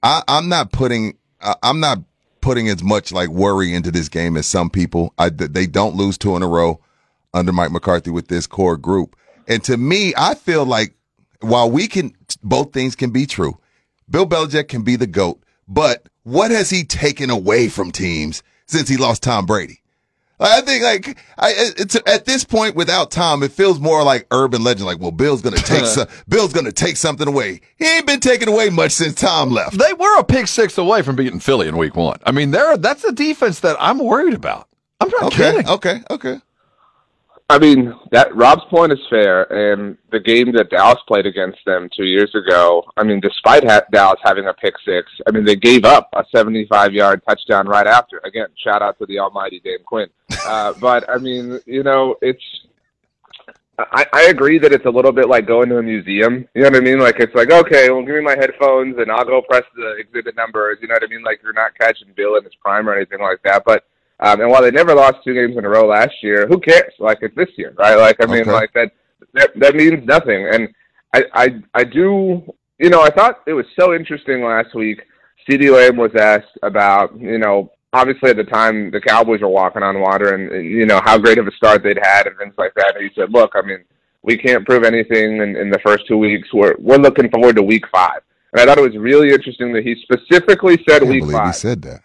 I, 0.02 0.22
I'm 0.28 0.48
not 0.48 0.72
putting. 0.72 1.16
Uh, 1.40 1.54
I'm 1.62 1.80
not 1.80 1.98
putting 2.40 2.68
as 2.68 2.82
much 2.82 3.12
like 3.12 3.28
worry 3.28 3.72
into 3.72 3.90
this 3.90 4.08
game 4.08 4.36
as 4.36 4.46
some 4.46 4.68
people. 4.70 5.14
I, 5.18 5.28
they 5.28 5.66
don't 5.66 5.94
lose 5.94 6.18
two 6.18 6.34
in 6.36 6.42
a 6.42 6.48
row 6.48 6.80
under 7.34 7.52
Mike 7.52 7.72
McCarthy 7.72 8.10
with 8.10 8.28
this 8.28 8.46
core 8.46 8.76
group. 8.76 9.16
And 9.48 9.62
to 9.64 9.76
me, 9.76 10.14
I 10.16 10.34
feel 10.34 10.64
like 10.64 10.94
while 11.40 11.70
we 11.70 11.88
can, 11.88 12.14
both 12.42 12.72
things 12.72 12.94
can 12.94 13.10
be 13.10 13.26
true. 13.26 13.58
Bill 14.08 14.26
Belichick 14.26 14.68
can 14.68 14.82
be 14.82 14.96
the 14.96 15.06
GOAT, 15.06 15.42
but 15.66 16.08
what 16.22 16.50
has 16.50 16.70
he 16.70 16.84
taken 16.84 17.30
away 17.30 17.68
from 17.68 17.90
teams 17.90 18.42
since 18.66 18.88
he 18.88 18.96
lost 18.96 19.22
Tom 19.22 19.46
Brady? 19.46 19.82
I 20.42 20.60
think 20.60 20.82
like 20.82 21.18
I 21.38 21.52
it's 21.56 21.96
at 22.06 22.24
this 22.24 22.44
point 22.44 22.74
without 22.74 23.10
Tom, 23.10 23.42
it 23.42 23.52
feels 23.52 23.78
more 23.78 24.02
like 24.02 24.26
urban 24.32 24.64
legend. 24.64 24.86
Like, 24.86 24.98
well, 24.98 25.12
Bill's 25.12 25.40
gonna 25.40 25.56
take 25.56 25.86
some, 25.86 26.08
Bill's 26.28 26.52
gonna 26.52 26.72
take 26.72 26.96
something 26.96 27.28
away. 27.28 27.60
He 27.78 27.86
ain't 27.86 28.06
been 28.06 28.20
taken 28.20 28.48
away 28.48 28.68
much 28.70 28.92
since 28.92 29.14
Tom 29.14 29.50
left. 29.50 29.78
They 29.78 29.92
were 29.92 30.18
a 30.18 30.24
pick 30.24 30.48
six 30.48 30.76
away 30.78 31.02
from 31.02 31.16
beating 31.16 31.38
Philly 31.38 31.68
in 31.68 31.76
Week 31.76 31.94
One. 31.94 32.18
I 32.24 32.32
mean, 32.32 32.50
there 32.50 32.76
that's 32.76 33.04
a 33.04 33.12
defense 33.12 33.60
that 33.60 33.76
I'm 33.78 33.98
worried 33.98 34.34
about. 34.34 34.68
I'm 35.00 35.10
not 35.10 35.22
okay, 35.24 35.52
kidding. 35.52 35.68
Okay, 35.68 36.00
okay. 36.10 36.40
I 37.48 37.58
mean, 37.58 37.94
that 38.12 38.34
Rob's 38.34 38.64
point 38.70 38.92
is 38.92 38.98
fair, 39.10 39.42
and 39.52 39.98
the 40.10 40.20
game 40.20 40.52
that 40.52 40.70
Dallas 40.70 40.98
played 41.06 41.26
against 41.26 41.58
them 41.66 41.88
two 41.94 42.04
years 42.04 42.34
ago. 42.34 42.82
I 42.96 43.04
mean, 43.04 43.20
despite 43.20 43.64
ha- 43.64 43.82
Dallas 43.92 44.20
having 44.24 44.46
a 44.46 44.54
pick 44.54 44.74
six, 44.84 45.10
I 45.26 45.32
mean, 45.32 45.44
they 45.44 45.56
gave 45.56 45.84
up 45.84 46.08
a 46.14 46.24
75-yard 46.34 47.22
touchdown 47.28 47.66
right 47.68 47.86
after. 47.86 48.20
Again, 48.24 48.46
shout 48.56 48.80
out 48.80 48.98
to 48.98 49.06
the 49.06 49.18
almighty 49.18 49.60
Dan 49.64 49.78
Quinn. 49.86 50.08
Uh, 50.44 50.72
but 50.80 51.08
I 51.08 51.18
mean, 51.18 51.60
you 51.66 51.84
know, 51.84 52.16
it's. 52.20 52.42
I, 53.78 54.06
I 54.12 54.22
agree 54.24 54.58
that 54.58 54.72
it's 54.72 54.86
a 54.86 54.90
little 54.90 55.12
bit 55.12 55.28
like 55.28 55.46
going 55.46 55.68
to 55.68 55.78
a 55.78 55.82
museum. 55.82 56.48
You 56.54 56.62
know 56.62 56.70
what 56.70 56.76
I 56.76 56.80
mean? 56.80 56.98
Like 56.98 57.20
it's 57.20 57.34
like, 57.34 57.50
okay, 57.52 57.90
well, 57.90 58.04
give 58.04 58.16
me 58.16 58.22
my 58.22 58.36
headphones 58.36 58.96
and 58.98 59.10
I'll 59.10 59.24
go 59.24 59.40
press 59.42 59.62
the 59.76 59.96
exhibit 59.98 60.34
numbers. 60.36 60.78
You 60.82 60.88
know 60.88 60.94
what 60.94 61.04
I 61.04 61.06
mean? 61.06 61.22
Like 61.22 61.40
you're 61.42 61.52
not 61.52 61.78
catching 61.78 62.08
Bill 62.16 62.36
in 62.36 62.44
his 62.44 62.54
prime 62.56 62.88
or 62.88 62.94
anything 62.94 63.20
like 63.20 63.40
that. 63.44 63.62
But 63.64 63.84
um, 64.22 64.40
and 64.40 64.48
while 64.48 64.62
they 64.62 64.70
never 64.70 64.94
lost 64.94 65.18
two 65.24 65.34
games 65.34 65.56
in 65.56 65.64
a 65.64 65.68
row 65.68 65.88
last 65.88 66.14
year, 66.22 66.46
who 66.46 66.60
cares? 66.60 66.92
Like 67.00 67.18
it's 67.22 67.34
this 67.34 67.48
year, 67.56 67.74
right? 67.76 67.96
Like 67.96 68.16
I 68.20 68.26
mean, 68.26 68.42
okay. 68.42 68.52
like 68.52 68.72
that, 68.74 68.92
that 69.34 69.50
that 69.56 69.74
means 69.74 70.06
nothing. 70.06 70.48
And 70.48 70.68
I 71.12 71.24
I 71.34 71.48
I 71.74 71.84
do 71.84 72.42
you 72.78 72.88
know 72.88 73.02
I 73.02 73.10
thought 73.10 73.40
it 73.48 73.52
was 73.52 73.66
so 73.78 73.94
interesting 73.94 74.44
last 74.44 74.76
week. 74.76 75.02
CeeDee 75.48 75.72
Lamb 75.72 75.96
was 75.96 76.14
asked 76.14 76.56
about 76.62 77.18
you 77.18 77.38
know 77.38 77.72
obviously 77.92 78.30
at 78.30 78.36
the 78.36 78.44
time 78.44 78.92
the 78.92 79.00
Cowboys 79.00 79.40
were 79.40 79.48
walking 79.48 79.82
on 79.82 80.00
water 80.00 80.34
and, 80.34 80.64
you 80.64 80.86
know 80.86 81.00
how 81.04 81.18
great 81.18 81.38
of 81.38 81.48
a 81.48 81.52
start 81.52 81.82
they'd 81.82 81.98
had 82.00 82.28
and 82.28 82.38
things 82.38 82.54
like 82.56 82.74
that. 82.76 82.94
And 82.94 83.04
he 83.04 83.10
said, 83.16 83.32
look, 83.32 83.50
I 83.56 83.62
mean 83.62 83.84
we 84.22 84.38
can't 84.38 84.64
prove 84.64 84.84
anything 84.84 85.38
in, 85.38 85.56
in 85.56 85.68
the 85.68 85.80
first 85.84 86.06
two 86.06 86.18
weeks. 86.18 86.48
We're 86.54 86.76
we're 86.78 86.96
looking 86.96 87.28
forward 87.28 87.56
to 87.56 87.62
week 87.62 87.86
five. 87.92 88.20
And 88.52 88.60
I 88.60 88.66
thought 88.66 88.78
it 88.78 88.82
was 88.82 88.96
really 88.96 89.30
interesting 89.30 89.72
that 89.72 89.82
he 89.82 89.96
specifically 90.02 90.80
said 90.88 91.02
week 91.02 91.22
believe 91.22 91.32
five. 91.32 91.46
he 91.48 91.52
said 91.54 91.82
that. 91.82 92.02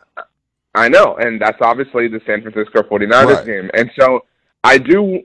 I 0.77 0.87
know, 0.89 1.15
and 1.17 1.41
that's 1.41 1.57
obviously 1.61 2.07
the 2.07 2.21
San 2.25 2.41
Francisco 2.41 2.83
49ers 2.83 3.35
Right. 3.37 3.45
game. 3.45 3.69
And 3.73 3.89
so 3.99 4.25
I 4.63 4.77
do 4.77 5.21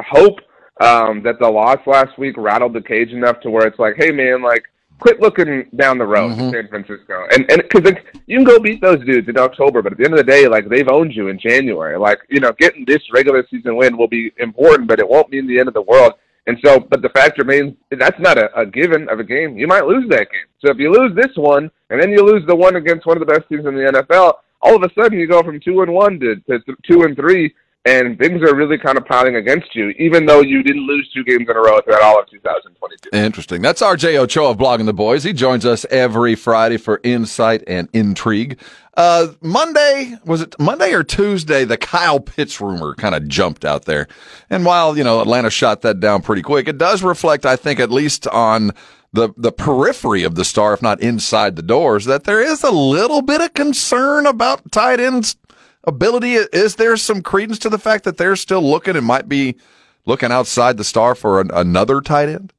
hope 0.00 0.38
um, 0.78 1.22
that 1.22 1.38
the 1.38 1.48
loss 1.48 1.78
last 1.86 2.18
week 2.18 2.34
rattled 2.36 2.74
the 2.74 2.82
cage 2.82 3.10
enough 3.10 3.40
to 3.40 3.50
where 3.50 3.66
it's 3.66 3.78
like, 3.78 3.94
hey, 3.96 4.10
man, 4.10 4.42
like, 4.42 4.62
quit 4.98 5.20
looking 5.22 5.66
down 5.76 5.96
the 5.96 6.04
road 6.04 6.32
Mhm. 6.32 6.36
to 6.36 6.50
San 6.50 6.68
Francisco. 6.68 7.26
And 7.32 7.50
and 7.50 7.62
because 7.72 7.94
you 8.26 8.36
can 8.36 8.44
go 8.44 8.58
beat 8.58 8.82
those 8.82 9.02
dudes 9.06 9.26
in 9.26 9.38
October, 9.38 9.80
but 9.80 9.92
at 9.92 9.98
the 9.98 10.04
end 10.04 10.12
of 10.12 10.18
the 10.18 10.24
day, 10.30 10.46
like, 10.48 10.68
they've 10.68 10.88
owned 10.90 11.14
you 11.14 11.28
in 11.28 11.38
January. 11.38 11.96
Like, 11.98 12.18
you 12.28 12.40
know, 12.40 12.52
getting 12.58 12.84
this 12.84 13.00
regular 13.10 13.46
season 13.50 13.76
win 13.76 13.96
will 13.96 14.06
be 14.08 14.32
important, 14.38 14.86
but 14.86 14.98
it 14.98 15.08
won't 15.08 15.30
mean 15.30 15.46
the 15.46 15.58
end 15.58 15.68
of 15.68 15.74
the 15.74 15.80
world. 15.82 16.12
And 16.46 16.58
so, 16.64 16.78
but 16.78 17.00
the 17.02 17.08
fact 17.08 17.38
remains, 17.38 17.74
that's 17.90 18.20
not 18.20 18.36
a, 18.38 18.54
a 18.60 18.66
given 18.66 19.08
of 19.08 19.18
a 19.18 19.24
game. 19.24 19.56
You 19.58 19.66
might 19.66 19.86
lose 19.86 20.08
that 20.10 20.30
game. 20.30 20.46
So 20.64 20.70
if 20.70 20.78
you 20.78 20.92
lose 20.92 21.14
this 21.16 21.34
one, 21.36 21.70
and 21.90 22.00
then 22.00 22.10
you 22.10 22.22
lose 22.22 22.44
the 22.46 22.54
one 22.54 22.76
against 22.76 23.06
one 23.06 23.16
of 23.20 23.26
the 23.26 23.32
best 23.32 23.48
teams 23.48 23.64
in 23.66 23.74
the 23.74 23.82
NFL, 23.92 24.34
all 24.62 24.76
of 24.76 24.82
a 24.82 24.92
sudden 24.94 25.18
you 25.18 25.26
go 25.26 25.42
from 25.42 25.60
two 25.60 25.82
and 25.82 25.92
one 25.92 26.18
to, 26.20 26.36
to 26.36 26.58
th- 26.60 26.78
two 26.88 27.02
and 27.02 27.16
three, 27.16 27.54
and 27.86 28.18
things 28.18 28.42
are 28.42 28.54
really 28.54 28.78
kind 28.78 28.98
of 28.98 29.06
piling 29.06 29.36
against 29.36 29.74
you, 29.76 29.90
even 29.90 30.26
though 30.26 30.40
you 30.40 30.62
didn't 30.64 30.86
lose 30.86 31.08
two 31.14 31.22
games 31.22 31.46
in 31.48 31.56
a 31.56 31.60
row 31.60 31.80
throughout 31.80 32.02
all 32.02 32.20
of 32.20 32.28
2022. 32.28 33.10
Interesting. 33.12 33.62
That's 33.62 33.80
RJ 33.80 34.16
Ochoa 34.16 34.50
of 34.50 34.58
Blogging 34.58 34.86
the 34.86 34.92
Boys. 34.92 35.22
He 35.22 35.32
joins 35.32 35.64
us 35.64 35.86
every 35.88 36.34
Friday 36.34 36.78
for 36.78 37.00
insight 37.04 37.62
and 37.68 37.88
intrigue. 37.92 38.58
Uh, 38.96 39.28
Monday, 39.40 40.14
was 40.24 40.40
it 40.40 40.58
Monday 40.58 40.94
or 40.94 41.04
Tuesday? 41.04 41.64
The 41.64 41.76
Kyle 41.76 42.18
Pitts 42.18 42.60
rumor 42.60 42.94
kind 42.94 43.14
of 43.14 43.28
jumped 43.28 43.64
out 43.64 43.84
there. 43.84 44.08
And 44.50 44.64
while, 44.64 44.96
you 44.98 45.04
know, 45.04 45.20
Atlanta 45.20 45.50
shot 45.50 45.82
that 45.82 46.00
down 46.00 46.22
pretty 46.22 46.42
quick, 46.42 46.66
it 46.66 46.78
does 46.78 47.04
reflect, 47.04 47.46
I 47.46 47.54
think, 47.54 47.78
at 47.78 47.92
least 47.92 48.26
on 48.26 48.72
the, 49.16 49.34
the 49.36 49.52
periphery 49.52 50.22
of 50.22 50.36
the 50.36 50.44
star, 50.44 50.74
if 50.74 50.82
not 50.82 51.00
inside 51.00 51.56
the 51.56 51.62
doors, 51.62 52.04
that 52.04 52.24
there 52.24 52.40
is 52.40 52.62
a 52.62 52.70
little 52.70 53.22
bit 53.22 53.40
of 53.40 53.54
concern 53.54 54.26
about 54.26 54.70
tight 54.70 55.00
ends 55.00 55.36
ability. 55.84 56.34
Is 56.34 56.76
there 56.76 56.96
some 56.96 57.22
credence 57.22 57.58
to 57.60 57.68
the 57.68 57.78
fact 57.78 58.04
that 58.04 58.16
they're 58.16 58.36
still 58.36 58.62
looking 58.62 58.96
and 58.96 59.04
might 59.06 59.28
be 59.28 59.56
looking 60.04 60.30
outside 60.30 60.76
the 60.76 60.84
star 60.84 61.14
for 61.14 61.40
an, 61.40 61.50
another 61.52 62.00
tight 62.00 62.28
end? 62.28 62.52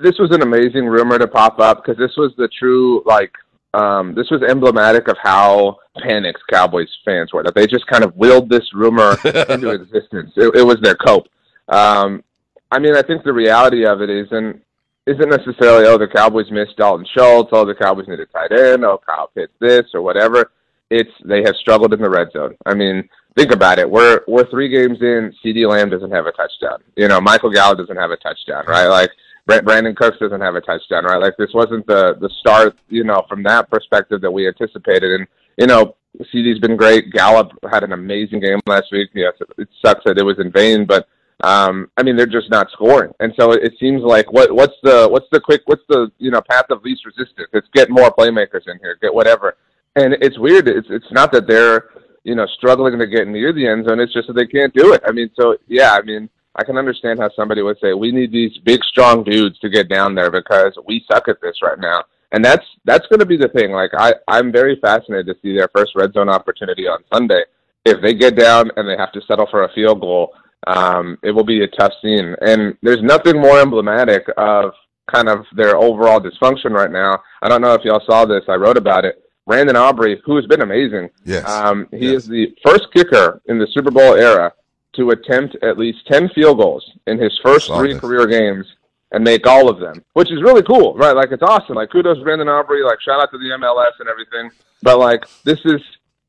this 0.00 0.18
was 0.18 0.30
an 0.30 0.42
amazing 0.42 0.86
rumor 0.86 1.18
to 1.18 1.26
pop 1.26 1.58
up 1.58 1.82
because 1.82 1.98
this 1.98 2.16
was 2.16 2.32
the 2.36 2.48
true 2.58 3.02
like 3.04 3.32
um, 3.74 4.14
this 4.14 4.30
was 4.30 4.42
emblematic 4.42 5.08
of 5.08 5.16
how 5.22 5.76
panicked 6.02 6.40
Cowboys 6.50 6.88
fans 7.04 7.32
were 7.32 7.42
that 7.42 7.54
they 7.54 7.66
just 7.66 7.86
kind 7.86 8.02
of 8.04 8.16
willed 8.16 8.48
this 8.48 8.72
rumor 8.72 9.16
into 9.48 9.70
existence. 9.70 10.32
It, 10.36 10.54
it 10.54 10.62
was 10.62 10.78
their 10.80 10.94
cope. 10.94 11.26
Um, 11.68 12.24
I 12.70 12.78
mean, 12.78 12.96
I 12.96 13.02
think 13.02 13.24
the 13.24 13.32
reality 13.32 13.84
of 13.84 14.00
it 14.00 14.08
isn't 14.08 14.62
isn't 15.08 15.30
necessarily 15.30 15.86
oh 15.86 15.98
the 15.98 16.08
Cowboys 16.08 16.50
missed 16.50 16.76
Dalton 16.76 17.06
Schultz, 17.14 17.50
oh 17.52 17.64
the 17.64 17.74
Cowboys 17.74 18.08
need 18.08 18.20
a 18.20 18.26
tight 18.26 18.52
end, 18.52 18.84
oh 18.84 19.00
Kyle 19.04 19.30
Pitts 19.34 19.52
this 19.60 19.86
or 19.94 20.02
whatever. 20.02 20.50
It's 20.90 21.10
they 21.24 21.42
have 21.44 21.56
struggled 21.56 21.92
in 21.92 22.00
the 22.00 22.10
red 22.10 22.28
zone. 22.32 22.56
I 22.64 22.74
mean, 22.74 23.08
think 23.36 23.52
about 23.52 23.78
it. 23.78 23.90
We're 23.90 24.22
we're 24.26 24.48
three 24.50 24.68
games 24.68 24.98
in. 25.00 25.34
CeeDee 25.44 25.68
Lamb 25.68 25.90
doesn't 25.90 26.10
have 26.10 26.26
a 26.26 26.32
touchdown. 26.32 26.82
You 26.96 27.08
know, 27.08 27.20
Michael 27.20 27.52
Gallup 27.52 27.78
doesn't 27.78 27.96
have 27.96 28.10
a 28.10 28.16
touchdown, 28.16 28.64
right? 28.66 28.86
Like 28.86 29.10
Brandin 29.48 29.96
Cooks 29.96 30.18
doesn't 30.18 30.40
have 30.40 30.54
a 30.54 30.60
touchdown, 30.60 31.04
right? 31.04 31.20
Like 31.20 31.36
this 31.38 31.52
wasn't 31.54 31.86
the 31.86 32.16
the 32.20 32.30
start, 32.40 32.76
you 32.88 33.04
know, 33.04 33.24
from 33.28 33.42
that 33.44 33.70
perspective 33.70 34.20
that 34.20 34.30
we 34.30 34.46
anticipated. 34.46 35.12
And 35.12 35.26
you 35.56 35.66
know, 35.66 35.96
CD's 36.32 36.58
been 36.58 36.76
great. 36.76 37.12
Gallup 37.12 37.52
had 37.70 37.84
an 37.84 37.92
amazing 37.92 38.40
game 38.40 38.60
last 38.66 38.86
week. 38.92 39.10
Yes, 39.14 39.34
it 39.56 39.68
sucks 39.84 40.04
that 40.04 40.18
it 40.18 40.24
was 40.24 40.38
in 40.38 40.52
vain, 40.52 40.84
but 40.84 41.08
um, 41.44 41.90
I 41.96 42.02
mean 42.02 42.16
they're 42.16 42.26
just 42.26 42.50
not 42.50 42.70
scoring. 42.72 43.12
And 43.20 43.32
so 43.38 43.52
it 43.52 43.74
seems 43.78 44.02
like 44.02 44.32
what 44.32 44.52
what's 44.52 44.76
the 44.82 45.08
what's 45.08 45.28
the 45.30 45.40
quick 45.40 45.62
what's 45.66 45.84
the 45.88 46.10
you 46.18 46.30
know 46.30 46.40
path 46.40 46.66
of 46.70 46.82
least 46.82 47.06
resistance? 47.06 47.48
It's 47.52 47.68
get 47.74 47.90
more 47.90 48.10
playmakers 48.10 48.66
in 48.66 48.78
here, 48.80 48.98
get 49.00 49.14
whatever. 49.14 49.56
And 49.96 50.14
it's 50.20 50.38
weird. 50.38 50.68
It's 50.68 50.88
it's 50.90 51.10
not 51.12 51.32
that 51.32 51.46
they're 51.46 51.90
you 52.24 52.34
know 52.34 52.46
struggling 52.56 52.98
to 52.98 53.06
get 53.06 53.28
near 53.28 53.52
the 53.52 53.66
end 53.66 53.86
zone. 53.86 54.00
It's 54.00 54.12
just 54.12 54.26
that 54.28 54.34
they 54.34 54.46
can't 54.46 54.74
do 54.74 54.92
it. 54.92 55.02
I 55.06 55.12
mean, 55.12 55.30
so 55.38 55.56
yeah, 55.66 55.92
I 55.92 56.02
mean. 56.02 56.28
I 56.56 56.64
can 56.64 56.76
understand 56.76 57.20
how 57.20 57.30
somebody 57.36 57.62
would 57.62 57.78
say 57.80 57.92
we 57.92 58.10
need 58.10 58.32
these 58.32 58.58
big, 58.64 58.82
strong 58.82 59.22
dudes 59.22 59.60
to 59.60 59.68
get 59.68 59.88
down 59.88 60.16
there 60.16 60.28
because 60.28 60.76
we 60.88 61.04
suck 61.08 61.28
at 61.28 61.40
this 61.40 61.54
right 61.62 61.78
now, 61.78 62.02
and 62.32 62.44
that's 62.44 62.66
that's 62.84 63.06
going 63.06 63.20
to 63.20 63.26
be 63.26 63.36
the 63.36 63.48
thing. 63.48 63.70
Like 63.70 63.92
I, 63.96 64.14
I'm 64.26 64.50
very 64.50 64.76
fascinated 64.80 65.26
to 65.26 65.36
see 65.40 65.56
their 65.56 65.68
first 65.72 65.92
red 65.94 66.12
zone 66.14 66.28
opportunity 66.28 66.88
on 66.88 67.04
Sunday. 67.12 67.44
If 67.84 68.02
they 68.02 68.12
get 68.12 68.36
down 68.36 68.72
and 68.76 68.88
they 68.88 68.96
have 68.96 69.12
to 69.12 69.20
settle 69.28 69.46
for 69.48 69.64
a 69.64 69.72
field 69.72 70.00
goal, 70.00 70.34
um, 70.66 71.18
it 71.22 71.30
will 71.30 71.44
be 71.44 71.62
a 71.62 71.68
tough 71.68 71.92
scene. 72.02 72.34
And 72.40 72.76
there's 72.82 73.02
nothing 73.02 73.40
more 73.40 73.60
emblematic 73.60 74.24
of 74.36 74.72
kind 75.12 75.28
of 75.28 75.44
their 75.56 75.76
overall 75.76 76.20
dysfunction 76.20 76.70
right 76.72 76.90
now. 76.90 77.18
I 77.42 77.48
don't 77.48 77.62
know 77.62 77.74
if 77.74 77.84
y'all 77.84 78.02
saw 78.04 78.24
this. 78.24 78.44
I 78.48 78.54
wrote 78.56 78.76
about 78.76 79.04
it. 79.04 79.22
Brandon 79.46 79.76
Aubrey, 79.76 80.20
who 80.26 80.36
has 80.36 80.44
been 80.46 80.60
amazing, 80.60 81.08
Yes. 81.24 81.48
um, 81.48 81.88
he 81.90 82.12
Yes. 82.12 82.22
is 82.24 82.28
the 82.28 82.54
first 82.66 82.92
kicker 82.92 83.40
in 83.46 83.58
the 83.58 83.66
Super 83.68 83.90
Bowl 83.90 84.14
era 84.14 84.52
to 84.96 85.10
attempt 85.10 85.56
at 85.62 85.78
least 85.78 86.06
10 86.06 86.28
field 86.34 86.58
goals 86.58 86.84
in 87.06 87.18
his 87.18 87.32
first 87.42 87.68
three 87.72 87.92
this. 87.92 88.00
career 88.00 88.26
games 88.26 88.66
and 89.12 89.24
make 89.24 89.46
all 89.46 89.70
of 89.70 89.78
them, 89.80 90.04
which 90.12 90.30
is 90.30 90.42
really 90.42 90.62
cool, 90.64 90.92
right? 90.96 91.16
Like, 91.16 91.32
it's 91.32 91.42
awesome. 91.42 91.76
Like, 91.76 91.90
kudos 91.90 92.18
to 92.18 92.24
Brandon 92.24 92.48
Aubrey. 92.48 92.82
Like, 92.82 93.00
shout 93.00 93.22
out 93.22 93.30
to 93.30 93.38
the 93.38 93.46
MLS 93.54 93.92
and 94.00 94.08
everything. 94.08 94.50
But, 94.82 94.98
like, 94.98 95.24
this 95.44 95.58
is 95.64 95.80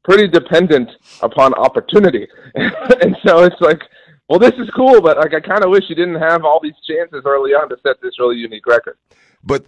pretty 0.06 0.28
dependent 0.30 0.90
upon 1.22 1.54
opportunity. 1.56 2.26
and 2.56 3.18
so 3.26 3.44
it's 3.44 3.60
like, 3.60 3.82
well, 4.30 4.38
this 4.38 4.54
is 4.60 4.70
cool, 4.76 5.02
but, 5.02 5.18
like, 5.18 5.34
I 5.34 5.40
kind 5.40 5.64
of 5.64 5.72
wish 5.72 5.86
you 5.90 5.96
didn't 5.96 6.22
have 6.22 6.46
all 6.46 6.60
these 6.62 6.76
chances 6.88 7.24
early 7.26 7.52
on 7.52 7.68
to 7.70 7.78
set 7.82 8.00
this 8.02 8.20
really 8.20 8.38
unique 8.38 8.68
record. 8.68 8.96
But 9.44 9.66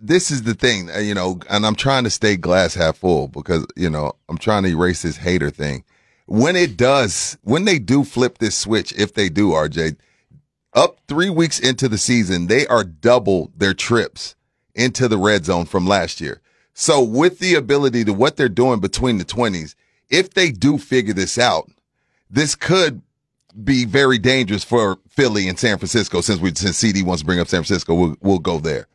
this 0.00 0.30
is 0.30 0.44
the 0.44 0.54
thing, 0.54 0.90
uh, 0.90 0.98
you 0.98 1.14
know, 1.14 1.40
and 1.50 1.66
I'm 1.66 1.74
trying 1.74 2.04
to 2.04 2.10
stay 2.10 2.36
glass 2.36 2.74
half 2.74 2.98
full 2.98 3.28
because, 3.28 3.66
you 3.76 3.90
know, 3.90 4.12
I'm 4.28 4.38
trying 4.38 4.62
to 4.62 4.70
erase 4.70 5.02
this 5.02 5.18
hater 5.18 5.50
thing. 5.50 5.84
When 6.26 6.56
it 6.56 6.76
does, 6.76 7.36
when 7.42 7.64
they 7.64 7.78
do 7.78 8.04
flip 8.04 8.38
this 8.38 8.56
switch, 8.56 8.92
if 8.92 9.12
they 9.12 9.28
do, 9.28 9.50
RJ, 9.50 9.96
up 10.72 11.00
three 11.08 11.30
weeks 11.30 11.58
into 11.58 11.88
the 11.88 11.98
season, 11.98 12.46
they 12.46 12.66
are 12.66 12.84
double 12.84 13.50
their 13.56 13.74
trips 13.74 14.36
into 14.74 15.08
the 15.08 15.18
red 15.18 15.44
zone 15.44 15.66
from 15.66 15.86
last 15.86 16.20
year. 16.20 16.40
So 16.72 17.02
with 17.02 17.40
the 17.40 17.56
ability 17.56 18.04
to 18.04 18.12
what 18.12 18.36
they're 18.36 18.48
doing 18.48 18.78
between 18.78 19.18
the 19.18 19.24
20s, 19.24 19.74
if 20.08 20.30
they 20.30 20.50
do 20.50 20.78
figure 20.78 21.14
this 21.14 21.36
out, 21.36 21.68
this 22.30 22.54
could 22.54 23.02
be 23.64 23.84
very 23.84 24.18
dangerous 24.18 24.64
for 24.64 24.98
Philly 25.08 25.48
and 25.48 25.58
San 25.58 25.78
Francisco. 25.78 26.20
Since 26.20 26.40
we, 26.40 26.54
since 26.54 26.76
CD 26.76 27.02
wants 27.02 27.22
to 27.22 27.26
bring 27.26 27.40
up 27.40 27.48
San 27.48 27.62
Francisco, 27.62 27.94
we'll, 27.94 28.16
we'll 28.20 28.38
go 28.38 28.58
there. 28.58 28.86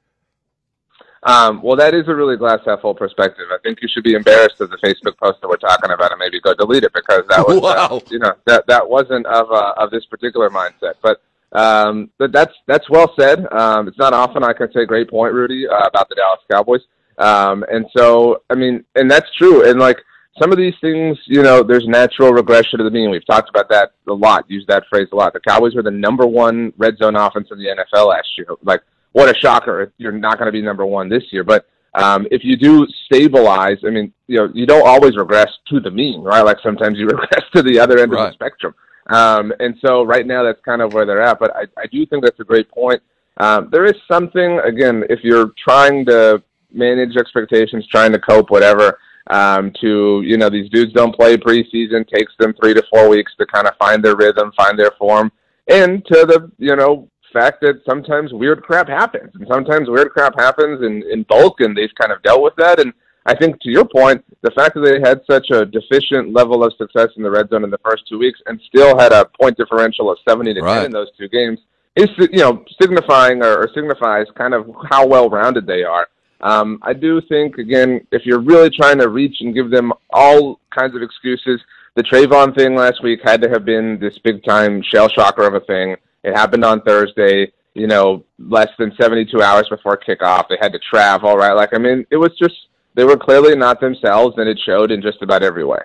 Um, 1.24 1.62
well, 1.62 1.78
that 1.78 1.94
is 1.94 2.08
a 2.10 2.16
really 2.16 2.36
glass 2.36 2.60
half 2.66 2.82
full 2.82 2.94
perspective. 2.94 3.46
I 3.50 3.58
think 3.64 3.80
you 3.82 3.88
should 3.88 4.04
be 4.04 4.14
embarrassed 4.14 4.60
of 4.60 4.70
the 4.70 4.78
Facebook 4.78 5.18
post 5.18 5.40
that 5.42 5.48
we're 5.48 5.56
talking 5.56 5.92
about 5.92 6.12
and 6.12 6.20
maybe 6.20 6.42
go 6.42 6.54
delete 6.54 6.84
it 6.84 6.92
because 6.94 7.24
that 7.30 7.48
was, 7.48 7.58
uh, 7.58 7.62
Wow. 7.62 8.02
you 8.10 8.20
know, 8.20 8.34
that 8.46 8.68
that 8.68 8.90
wasn't 8.90 9.26
of 9.28 9.50
uh, 9.50 9.74
of 9.78 9.90
this 9.90 10.06
particular 10.06 10.50
mindset. 10.50 10.96
But 11.02 11.22
um, 11.54 12.10
but 12.18 12.34
that's 12.34 12.54
that's 12.68 12.90
well 12.90 13.14
said. 13.18 13.46
Um, 13.54 13.88
it's 13.88 13.98
not 13.98 14.12
often 14.14 14.44
I 14.44 14.52
can 14.52 14.70
say 14.74 14.86
great 14.86 15.10
point, 15.10 15.34
Rudy, 15.34 15.66
uh, 15.66 15.88
about 15.88 16.10
the 16.10 16.16
Dallas 16.16 16.40
Cowboys. 16.52 16.82
Um, 17.18 17.64
and 17.72 17.86
so, 17.96 18.42
I 18.50 18.56
mean, 18.56 18.84
and 18.96 19.10
that's 19.10 19.34
true. 19.38 19.70
And 19.70 19.80
like 19.80 20.00
some 20.40 20.52
of 20.52 20.58
these 20.58 20.74
things, 20.82 21.18
you 21.25 21.44
know, 21.44 21.62
there's 21.63 21.88
natural 21.88 22.32
regression 22.32 22.80
to 22.80 22.84
the 22.84 22.92
mean. 22.92 23.12
We've 23.12 23.25
talked 23.25 23.50
about 23.50 23.70
that 23.70 23.92
a 24.08 24.13
lot. 24.13 24.50
Used 24.50 24.68
that 24.68 24.84
phrase 24.90 25.08
a 25.12 25.16
lot. 25.16 25.34
The 25.34 25.40
Cowboys 25.40 25.75
were 25.75 25.84
the 25.84 25.92
number 25.92 26.25
one 26.25 26.74
red 26.78 26.98
zone 26.98 27.16
offense 27.16 27.50
in 27.52 27.60
the 27.60 27.66
NFL 27.66 28.10
last 28.10 28.28
year. 28.38 28.48
Like 28.63 28.82
what 29.12 29.30
a 29.30 29.40
shocker! 29.40 29.94
You're 29.98 30.12
not 30.12 30.40
going 30.40 30.48
to 30.48 30.52
be 30.52 30.62
number 30.62 30.86
one 30.86 31.08
this 31.08 31.24
year, 31.32 31.44
but 31.44 31.68
um, 31.94 32.28
if 32.32 32.44
you 32.44 32.56
do 32.58 32.88
stabilize, 33.06 33.78
I 33.86 33.92
mean, 33.92 34.12
you 34.28 34.38
know, 34.40 34.50
you 34.54 34.66
don't 34.66 34.88
always 34.88 35.16
regress 35.16 35.50
to 35.68 35.80
the 35.80 35.92
mean, 35.92 36.22
right? 36.22 36.42
Like 36.42 36.58
sometimes 36.63 36.98
you 36.98 37.06
regress 37.08 37.44
to 37.56 37.62
the 37.62 37.80
other 37.80 38.00
end 38.00 38.12
of 38.12 38.20
the 38.20 38.32
spectrum. 38.34 38.74
Um, 39.08 39.54
and 39.60 39.75
so 39.86 40.04
right 40.04 40.25
now 40.25 40.44
that's 40.44 40.62
kind 40.66 40.82
of 40.82 40.94
where 40.94 41.06
they're 41.06 41.22
at. 41.22 41.40
But 41.40 41.56
I, 41.56 41.63
I 41.78 41.86
do 41.92 42.06
think 42.06 42.24
that's 42.24 42.40
a 42.40 42.44
great 42.44 42.70
point. 42.72 43.02
Um, 43.38 43.70
there 43.72 43.86
is 43.86 43.96
something 44.12 44.60
again 44.60 45.04
if 45.10 45.20
you're 45.24 45.54
trying 45.63 46.06
to 46.06 46.42
manage 46.72 47.16
expectations, 47.18 47.86
trying 47.88 48.12
to 48.12 48.20
cope, 48.20 48.50
whatever. 48.50 48.98
Um, 49.30 49.72
to 49.80 50.22
you 50.25 50.38
know, 50.38 50.50
these 50.50 50.70
dudes 50.70 50.94
don't 50.94 51.15
play 51.15 51.38
preseason. 51.38 52.08
Takes 52.08 52.34
them 52.39 52.53
three 52.62 52.74
to 52.74 52.84
four 52.92 53.08
weeks 53.08 53.32
to 53.39 53.46
kind 53.46 53.68
of 53.68 53.75
find 53.77 54.03
their 54.03 54.15
rhythm, 54.15 54.51
find 54.58 54.77
their 54.77 54.92
form, 55.00 55.32
and 55.68 56.06
to 56.06 56.25
the 56.25 56.51
you 56.58 56.75
know 56.75 57.10
fact 57.32 57.62
that 57.62 57.82
sometimes 57.88 58.34
weird 58.34 58.62
crap 58.63 58.88
happens, 58.88 59.32
and 59.36 59.48
sometimes 59.50 59.89
weird 59.89 60.12
crap 60.12 60.38
happens 60.38 60.82
in 60.82 61.03
in 61.10 61.24
bulk, 61.24 61.62
and 61.62 61.75
they've 61.75 61.94
kind 62.00 62.12
of 62.12 62.22
dealt 62.24 62.44
with 62.44 62.53
that. 62.58 62.80
And 62.80 62.94
I 63.25 63.34
think 63.34 63.62
to 63.62 63.70
your 63.70 63.86
point, 63.86 64.24
the 64.42 64.51
fact 64.51 64.75
that 64.75 64.82
they 64.82 65.00
had 65.00 65.22
such 65.30 65.50
a 65.51 65.65
deficient 65.65 66.34
level 66.34 66.63
of 66.63 66.74
success 66.77 67.08
in 67.15 67.24
the 67.24 67.32
red 67.32 67.50
zone 67.50 67.63
in 67.63 67.70
the 67.70 67.80
first 67.86 68.03
two 68.10 68.20
weeks, 68.20 68.39
and 68.48 68.60
still 68.68 68.98
had 69.00 69.13
a 69.13 69.25
point 69.39 69.58
differential 69.58 70.12
of 70.12 70.18
seventy 70.27 70.53
to 70.53 70.62
Right. 70.62 70.75
ten 70.75 70.86
in 70.88 70.92
those 70.92 71.08
two 71.18 71.30
games, 71.30 71.60
is 71.96 72.10
you 72.18 72.39
know 72.39 72.63
signifying 72.82 73.42
or, 73.42 73.63
or 73.63 73.70
signifies 73.74 74.25
kind 74.36 74.53
of 74.53 74.70
how 74.89 75.08
well 75.08 75.30
rounded 75.30 75.65
they 75.65 75.84
are. 75.84 76.08
Um, 76.44 76.78
I 76.84 76.94
do 76.94 77.20
think 77.22 77.58
again, 77.58 78.06
if 78.12 78.26
you're 78.26 78.42
really 78.42 78.70
trying 78.70 79.00
to 79.00 79.10
reach 79.10 79.38
and 79.40 79.54
give 79.56 79.72
them 79.72 79.92
all 80.12 80.60
kinds 80.70 80.96
of 80.96 81.02
excuses, 81.02 81.60
the 81.96 82.04
Trevon 82.04 82.56
thing 82.56 82.76
last 82.76 83.02
week 83.02 83.22
had 83.24 83.42
to 83.42 83.50
have 83.50 83.66
been 83.66 83.98
this 84.00 84.18
big 84.20 84.44
time 84.44 84.82
shell 84.84 85.10
shocker 85.10 85.44
of 85.48 85.56
a 85.56 85.62
thing. 85.62 85.96
It 86.24 86.36
happened 86.36 86.64
on 86.66 86.82
Thursday. 86.82 87.52
you 87.76 87.88
know, 87.88 88.24
less 88.38 88.70
than 88.78 88.94
72 89.02 89.42
hours 89.42 89.68
before 89.70 89.98
kickoff. 89.98 90.48
They 90.48 90.58
had 90.62 90.74
to 90.74 90.80
travel, 90.80 91.36
right? 91.36 91.54
Like, 91.54 91.74
I 91.74 91.80
mean, 91.80 92.06
it 92.12 92.18
was 92.18 92.32
just, 92.38 92.54
they 92.94 93.04
were 93.04 93.18
clearly 93.18 93.56
not 93.56 93.80
themselves, 93.80 94.38
and 94.38 94.48
it 94.48 94.60
showed 94.64 94.92
in 94.92 95.02
just 95.02 95.22
about 95.22 95.42
every 95.42 95.66
way. 95.66 95.80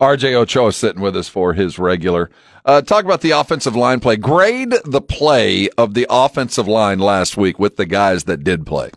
RJ 0.00 0.34
Ochoa 0.34 0.72
sitting 0.72 1.02
with 1.02 1.16
us 1.16 1.28
for 1.28 1.52
his 1.52 1.78
regular. 1.78 2.30
Uh, 2.64 2.80
talk 2.80 3.04
about 3.04 3.20
the 3.20 3.32
offensive 3.32 3.76
line 3.76 4.00
play. 4.00 4.16
Grade 4.16 4.74
the 4.84 5.02
play 5.02 5.68
of 5.76 5.94
the 5.94 6.06
offensive 6.08 6.66
line 6.68 6.98
last 6.98 7.36
week 7.36 7.58
with 7.58 7.76
the 7.76 7.86
guys 7.86 8.24
that 8.24 8.42
did 8.42 8.64
play. 8.66 8.90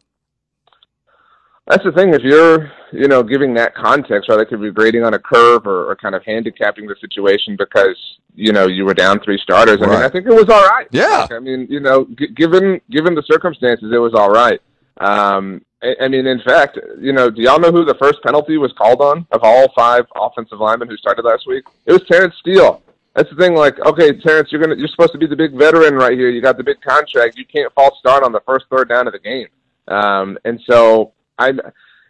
That's 1.69 1.83
the 1.83 1.91
thing. 1.91 2.15
If 2.15 2.23
you're, 2.23 2.71
you 2.91 3.07
know, 3.07 3.21
giving 3.21 3.53
that 3.53 3.75
context, 3.75 4.27
right, 4.27 4.37
that 4.37 4.49
could 4.49 4.59
be 4.59 4.71
grading 4.71 5.03
on 5.03 5.13
a 5.13 5.19
curve 5.19 5.67
or, 5.67 5.91
or 5.91 5.95
kind 5.95 6.15
of 6.15 6.25
handicapping 6.25 6.87
the 6.87 6.95
situation 6.99 7.55
because 7.55 7.95
you 8.33 8.51
know 8.51 8.65
you 8.65 8.85
were 8.85 8.95
down 8.95 9.19
three 9.19 9.37
starters. 9.37 9.77
I 9.79 9.85
mean, 9.85 10.01
I 10.01 10.09
think 10.09 10.25
it 10.25 10.33
was 10.33 10.49
all 10.49 10.65
right. 10.65 10.87
Yeah. 10.89 11.19
Like, 11.19 11.31
I 11.31 11.39
mean, 11.39 11.67
you 11.69 11.79
know, 11.79 12.07
g- 12.17 12.29
given 12.29 12.81
given 12.89 13.13
the 13.13 13.21
circumstances, 13.21 13.91
it 13.93 13.99
was 13.99 14.15
all 14.15 14.31
right. 14.31 14.59
Um, 14.99 15.63
I, 15.83 15.95
I 16.01 16.07
mean, 16.07 16.25
in 16.25 16.41
fact, 16.41 16.79
you 16.99 17.13
know, 17.13 17.29
do 17.29 17.43
y'all 17.43 17.59
know 17.59 17.71
who 17.71 17.85
the 17.85 17.95
first 18.01 18.17
penalty 18.23 18.57
was 18.57 18.73
called 18.73 18.99
on 19.01 19.27
of 19.31 19.41
all 19.43 19.71
five 19.75 20.05
offensive 20.15 20.59
linemen 20.59 20.89
who 20.89 20.97
started 20.97 21.23
last 21.23 21.45
week? 21.45 21.65
It 21.85 21.91
was 21.91 22.01
Terence 22.11 22.33
Steele. 22.39 22.81
That's 23.13 23.29
the 23.29 23.35
thing. 23.35 23.53
Like, 23.53 23.79
okay, 23.81 24.19
Terence, 24.19 24.51
you're 24.51 24.61
gonna 24.61 24.75
you're 24.75 24.87
supposed 24.87 25.11
to 25.11 25.19
be 25.19 25.27
the 25.27 25.35
big 25.35 25.53
veteran 25.53 25.93
right 25.93 26.17
here. 26.17 26.31
You 26.31 26.41
got 26.41 26.57
the 26.57 26.63
big 26.63 26.81
contract. 26.81 27.37
You 27.37 27.45
can't 27.45 27.71
false 27.73 27.99
start 27.99 28.23
on 28.23 28.31
the 28.31 28.41
first 28.47 28.65
third 28.71 28.89
down 28.89 29.05
of 29.05 29.13
the 29.13 29.19
game. 29.19 29.47
Um, 29.87 30.39
and 30.45 30.59
so 30.67 31.13
I, 31.39 31.53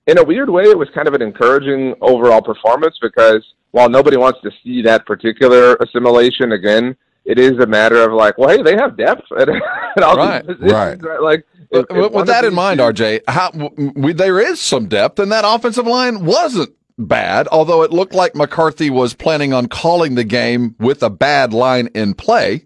in 0.08 0.18
a 0.18 0.24
weird 0.24 0.50
way, 0.50 0.64
it 0.64 0.78
was 0.78 0.90
kind 0.94 1.08
of 1.08 1.14
an 1.14 1.22
encouraging 1.22 1.96
overall 2.02 2.42
performance 2.42 2.98
because 3.02 3.46
while 3.72 3.90
nobody 3.90 4.18
wants 4.18 4.40
to 4.42 4.52
see 4.64 4.82
that 4.84 5.06
particular 5.06 5.76
assimilation 5.76 6.52
again, 6.54 6.96
it 7.26 7.38
is 7.38 7.60
a 7.60 7.68
matter 7.68 8.02
of 8.04 8.12
like, 8.14 8.38
well, 8.38 8.50
hey, 8.50 8.64
they 8.64 8.76
have 8.76 8.98
depth 8.98 9.22
at, 9.40 9.48
at 9.50 10.04
all 10.04 10.16
Right, 10.18 10.46
positions, 10.46 10.72
right. 10.72 11.02
right? 11.04 11.22
Like, 11.22 11.46
With, 11.72 11.86
if- 11.92 11.96
if 11.96 12.12
with 12.12 12.22
of 12.22 12.28
that 12.28 12.44
in 12.46 12.56
mind, 12.56 12.80
RJ, 12.80 13.22
how 13.28 13.52
we, 13.96 14.14
there 14.14 14.40
is 14.40 14.60
some 14.60 14.88
depth, 14.88 15.20
and 15.20 15.32
that 15.32 15.44
offensive 15.46 15.86
line 15.86 16.26
wasn't 16.26 16.72
bad. 16.98 17.48
Although 17.52 17.84
it 17.84 17.92
looked 17.92 18.14
like 18.16 18.36
McCarthy 18.36 18.90
was 18.90 19.14
planning 19.14 19.54
on 19.54 19.68
calling 19.68 20.16
the 20.16 20.24
game 20.24 20.76
with 20.80 21.04
a 21.04 21.10
bad 21.12 21.54
line 21.54 21.88
in 21.94 22.16
play. 22.16 22.66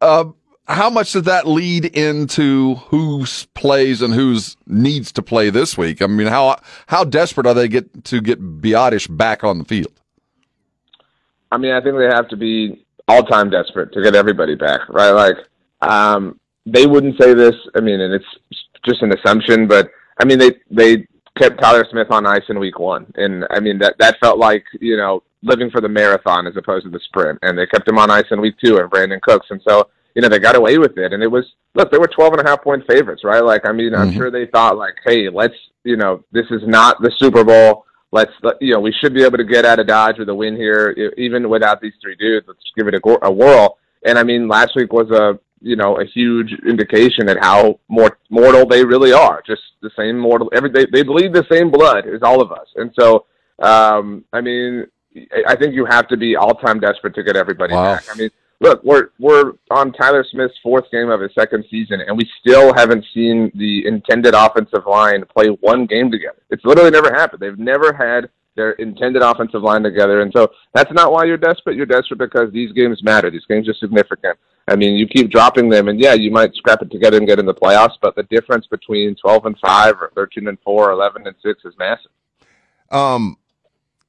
Uh, 0.00 0.24
how 0.70 0.88
much 0.88 1.12
does 1.12 1.24
that 1.24 1.46
lead 1.46 1.84
into 1.84 2.76
who's 2.76 3.46
plays 3.54 4.02
and 4.02 4.14
who's 4.14 4.56
needs 4.66 5.10
to 5.12 5.22
play 5.22 5.50
this 5.50 5.76
week? 5.76 6.00
I 6.00 6.06
mean, 6.06 6.28
how 6.28 6.56
how 6.86 7.04
desperate 7.04 7.46
are 7.46 7.54
they 7.54 7.68
get 7.68 8.04
to 8.04 8.20
get 8.20 8.40
Biadasz 8.40 9.14
back 9.14 9.42
on 9.42 9.58
the 9.58 9.64
field? 9.64 9.92
I 11.52 11.58
mean, 11.58 11.72
I 11.72 11.80
think 11.80 11.96
they 11.96 12.06
have 12.06 12.28
to 12.28 12.36
be 12.36 12.84
all 13.08 13.24
time 13.24 13.50
desperate 13.50 13.92
to 13.92 14.02
get 14.02 14.14
everybody 14.14 14.54
back, 14.54 14.88
right? 14.88 15.10
Like, 15.10 15.36
um, 15.80 16.38
they 16.64 16.86
wouldn't 16.86 17.20
say 17.20 17.34
this. 17.34 17.54
I 17.74 17.80
mean, 17.80 18.00
and 18.00 18.14
it's 18.14 18.60
just 18.86 19.02
an 19.02 19.12
assumption, 19.12 19.66
but 19.66 19.90
I 20.20 20.24
mean, 20.24 20.38
they 20.38 20.52
they 20.70 21.06
kept 21.36 21.60
Tyler 21.60 21.86
Smith 21.90 22.10
on 22.10 22.26
ice 22.26 22.44
in 22.48 22.60
week 22.60 22.78
one, 22.78 23.12
and 23.16 23.44
I 23.50 23.58
mean 23.60 23.78
that 23.80 23.96
that 23.98 24.18
felt 24.20 24.38
like 24.38 24.64
you 24.80 24.96
know 24.96 25.22
living 25.42 25.70
for 25.70 25.80
the 25.80 25.88
marathon 25.88 26.46
as 26.46 26.56
opposed 26.56 26.84
to 26.84 26.90
the 26.90 27.00
sprint, 27.00 27.38
and 27.42 27.58
they 27.58 27.66
kept 27.66 27.88
him 27.88 27.98
on 27.98 28.10
ice 28.10 28.26
in 28.30 28.40
week 28.40 28.54
two, 28.62 28.78
and 28.78 28.90
Brandin 28.90 29.20
Cooks, 29.22 29.46
and 29.50 29.60
so 29.66 29.88
you 30.14 30.22
know 30.22 30.28
they 30.28 30.38
got 30.38 30.56
away 30.56 30.78
with 30.78 30.96
it, 30.98 31.12
and 31.12 31.22
it 31.22 31.28
was 31.30 31.44
look, 31.74 31.90
they 31.90 31.98
were 31.98 32.08
twelve 32.08 32.32
and 32.34 32.46
a 32.46 32.48
half 32.48 32.62
point 32.62 32.84
favorites, 32.88 33.22
right? 33.24 33.44
Like, 33.44 33.64
I 33.66 33.72
mean, 33.72 33.94
I'm 33.94 34.10
Mhm. 34.10 34.16
sure 34.16 34.30
they 34.30 34.46
thought 34.46 34.76
like, 34.76 34.94
hey, 35.04 35.28
let's 35.28 35.54
you 35.84 35.96
know, 35.96 36.22
this 36.32 36.46
is 36.50 36.62
not 36.66 37.00
the 37.00 37.10
Super 37.18 37.44
Bowl 37.44 37.86
let's 38.12 38.32
you 38.60 38.72
know 38.74 38.80
we 38.80 38.90
should 39.00 39.14
be 39.14 39.22
able 39.22 39.38
to 39.38 39.44
get 39.44 39.64
out 39.64 39.78
of 39.78 39.86
Dodge 39.86 40.18
with 40.18 40.28
a 40.28 40.34
win 40.34 40.56
here, 40.56 40.90
even 41.16 41.48
without 41.48 41.80
these 41.80 41.92
three 42.02 42.16
dudes. 42.16 42.44
Let's 42.48 42.58
give 42.76 42.88
it 42.88 42.94
a, 42.94 43.00
a 43.24 43.30
whirl. 43.30 43.78
And 44.04 44.18
I 44.18 44.24
mean, 44.24 44.48
last 44.48 44.74
week 44.74 44.92
was 44.92 45.10
a 45.12 45.38
you 45.62 45.76
know 45.76 45.96
a 46.00 46.04
huge 46.04 46.52
indication 46.66 47.28
at 47.28 47.38
how 47.38 47.78
more 47.88 48.18
mortal 48.28 48.66
they 48.66 48.84
really 48.84 49.12
are. 49.12 49.42
Just 49.46 49.62
the 49.80 49.90
same 49.96 50.18
mortal. 50.18 50.50
Every 50.52 50.70
they 50.70 50.86
they 50.86 51.04
bleed 51.04 51.32
the 51.32 51.46
same 51.48 51.70
blood 51.70 52.08
as 52.08 52.20
all 52.24 52.40
of 52.42 52.50
us. 52.50 52.66
And 52.74 52.92
so, 52.98 53.26
um, 53.60 54.24
I 54.32 54.40
mean, 54.40 54.86
I- 55.32 55.52
I 55.52 55.54
think 55.56 55.74
you 55.74 55.84
have 55.84 56.08
to 56.08 56.16
be 56.16 56.34
all 56.34 56.54
time 56.54 56.80
desperate 56.80 57.14
to 57.14 57.22
get 57.22 57.36
everybody 57.36 57.74
Wow. 57.74 57.94
back. 57.94 58.04
I 58.12 58.16
mean. 58.18 58.30
Look, 58.62 58.84
we're 58.84 59.08
we're 59.18 59.54
on 59.70 59.92
Tyler 59.92 60.24
Smith's 60.30 60.58
fourth 60.62 60.84
game 60.92 61.08
of 61.08 61.20
his 61.20 61.32
second 61.34 61.64
season, 61.70 62.02
and 62.06 62.16
we 62.16 62.28
still 62.40 62.74
haven't 62.74 63.06
seen 63.14 63.50
the 63.54 63.86
intended 63.86 64.34
offensive 64.34 64.86
line 64.86 65.24
play 65.34 65.48
one 65.48 65.86
game 65.86 66.10
together. 66.10 66.42
It's 66.50 66.64
literally 66.64 66.90
never 66.90 67.10
happened. 67.12 67.40
They've 67.40 67.58
never 67.58 67.94
had 67.94 68.28
their 68.56 68.72
intended 68.72 69.22
offensive 69.22 69.62
line 69.62 69.82
together, 69.82 70.20
and 70.20 70.30
so 70.36 70.50
that's 70.74 70.92
not 70.92 71.10
why 71.10 71.24
you're 71.24 71.38
desperate. 71.38 71.74
You're 71.74 71.86
desperate 71.86 72.18
because 72.18 72.52
these 72.52 72.70
games 72.72 73.02
matter. 73.02 73.30
These 73.30 73.46
games 73.48 73.66
are 73.66 73.74
significant. 73.74 74.38
I 74.68 74.76
mean, 74.76 74.94
you 74.94 75.06
keep 75.06 75.30
dropping 75.30 75.70
them, 75.70 75.88
and 75.88 75.98
yeah, 75.98 76.12
you 76.12 76.30
might 76.30 76.54
scrap 76.54 76.82
it 76.82 76.90
together 76.90 77.16
and 77.16 77.26
get 77.26 77.38
in 77.38 77.46
the 77.46 77.54
playoffs, 77.54 77.94
but 78.02 78.14
the 78.14 78.24
difference 78.24 78.66
between 78.66 79.16
12 79.16 79.46
and 79.46 79.58
five, 79.58 79.94
or 80.02 80.12
13 80.14 80.48
and 80.48 80.58
four, 80.62 80.90
or 80.90 80.92
11 80.92 81.26
and 81.26 81.34
six 81.42 81.64
is 81.64 81.72
massive. 81.78 82.10
Um, 82.90 83.38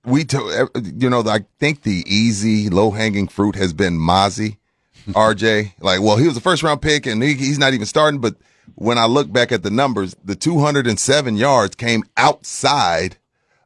we, 0.05 0.25
to, 0.25 0.69
eh, 0.75 0.81
you 0.97 1.09
know, 1.09 1.21
I 1.21 1.45
think 1.59 1.83
the 1.83 2.03
easy, 2.07 2.69
low 2.69 2.91
hanging 2.91 3.27
fruit 3.27 3.55
has 3.55 3.73
been 3.73 3.97
Mazi, 3.97 4.57
RJ. 5.09 5.73
Like, 5.79 6.01
well, 6.01 6.17
he 6.17 6.27
was 6.27 6.37
a 6.37 6.41
first 6.41 6.63
round 6.63 6.81
pick 6.81 7.05
and 7.05 7.21
he, 7.21 7.33
he's 7.33 7.59
not 7.59 7.73
even 7.73 7.85
starting. 7.85 8.19
But 8.19 8.35
when 8.75 8.97
I 8.97 9.05
look 9.05 9.31
back 9.31 9.51
at 9.51 9.63
the 9.63 9.69
numbers, 9.69 10.15
the 10.23 10.35
207 10.35 11.35
yards 11.35 11.75
came 11.75 12.03
outside 12.17 13.17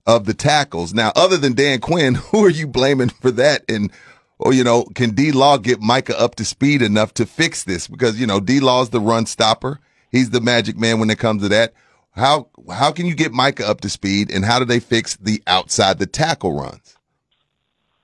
of 0.06 0.26
the 0.26 0.34
tackles. 0.34 0.94
Now, 0.94 1.12
other 1.16 1.38
than 1.38 1.54
Dan 1.54 1.80
Quinn, 1.80 2.16
who 2.32 2.46
are 2.46 2.50
you 2.50 2.68
blaming 2.68 3.10
for 3.10 3.32
that? 3.32 3.64
And, 3.70 3.92
or, 4.38 4.54
you 4.54 4.64
know, 4.64 4.84
can 4.84 5.12
D 5.12 5.32
Law 5.32 5.58
get 5.58 5.80
Micah 5.80 6.20
up 6.20 6.36
to 6.36 6.46
speed 6.46 6.82
enough 6.82 7.14
to 7.16 7.26
fix 7.26 7.64
this? 7.64 7.88
Because, 7.88 8.20
you 8.20 8.28
know, 8.28 8.40
D 8.40 8.60
Law's 8.60 8.90
the 8.90 9.00
run 9.00 9.26
stopper. 9.26 9.80
He's 10.12 10.30
the 10.30 10.42
magic 10.42 10.78
man 10.78 11.00
when 11.00 11.10
it 11.10 11.20
comes 11.20 11.42
to 11.44 11.50
that. 11.50 11.74
How 12.16 12.48
how 12.72 12.92
can 12.92 13.06
you 13.06 13.16
get 13.16 13.34
Micah 13.34 13.68
up 13.68 13.82
to 13.82 13.90
speed, 13.90 14.32
and 14.32 14.46
how 14.46 14.60
do 14.60 14.66
they 14.66 14.80
fix 14.80 15.16
the 15.16 15.44
outside 15.48 16.00
the 16.00 16.06
tackle 16.06 16.58
runs? 16.58 16.96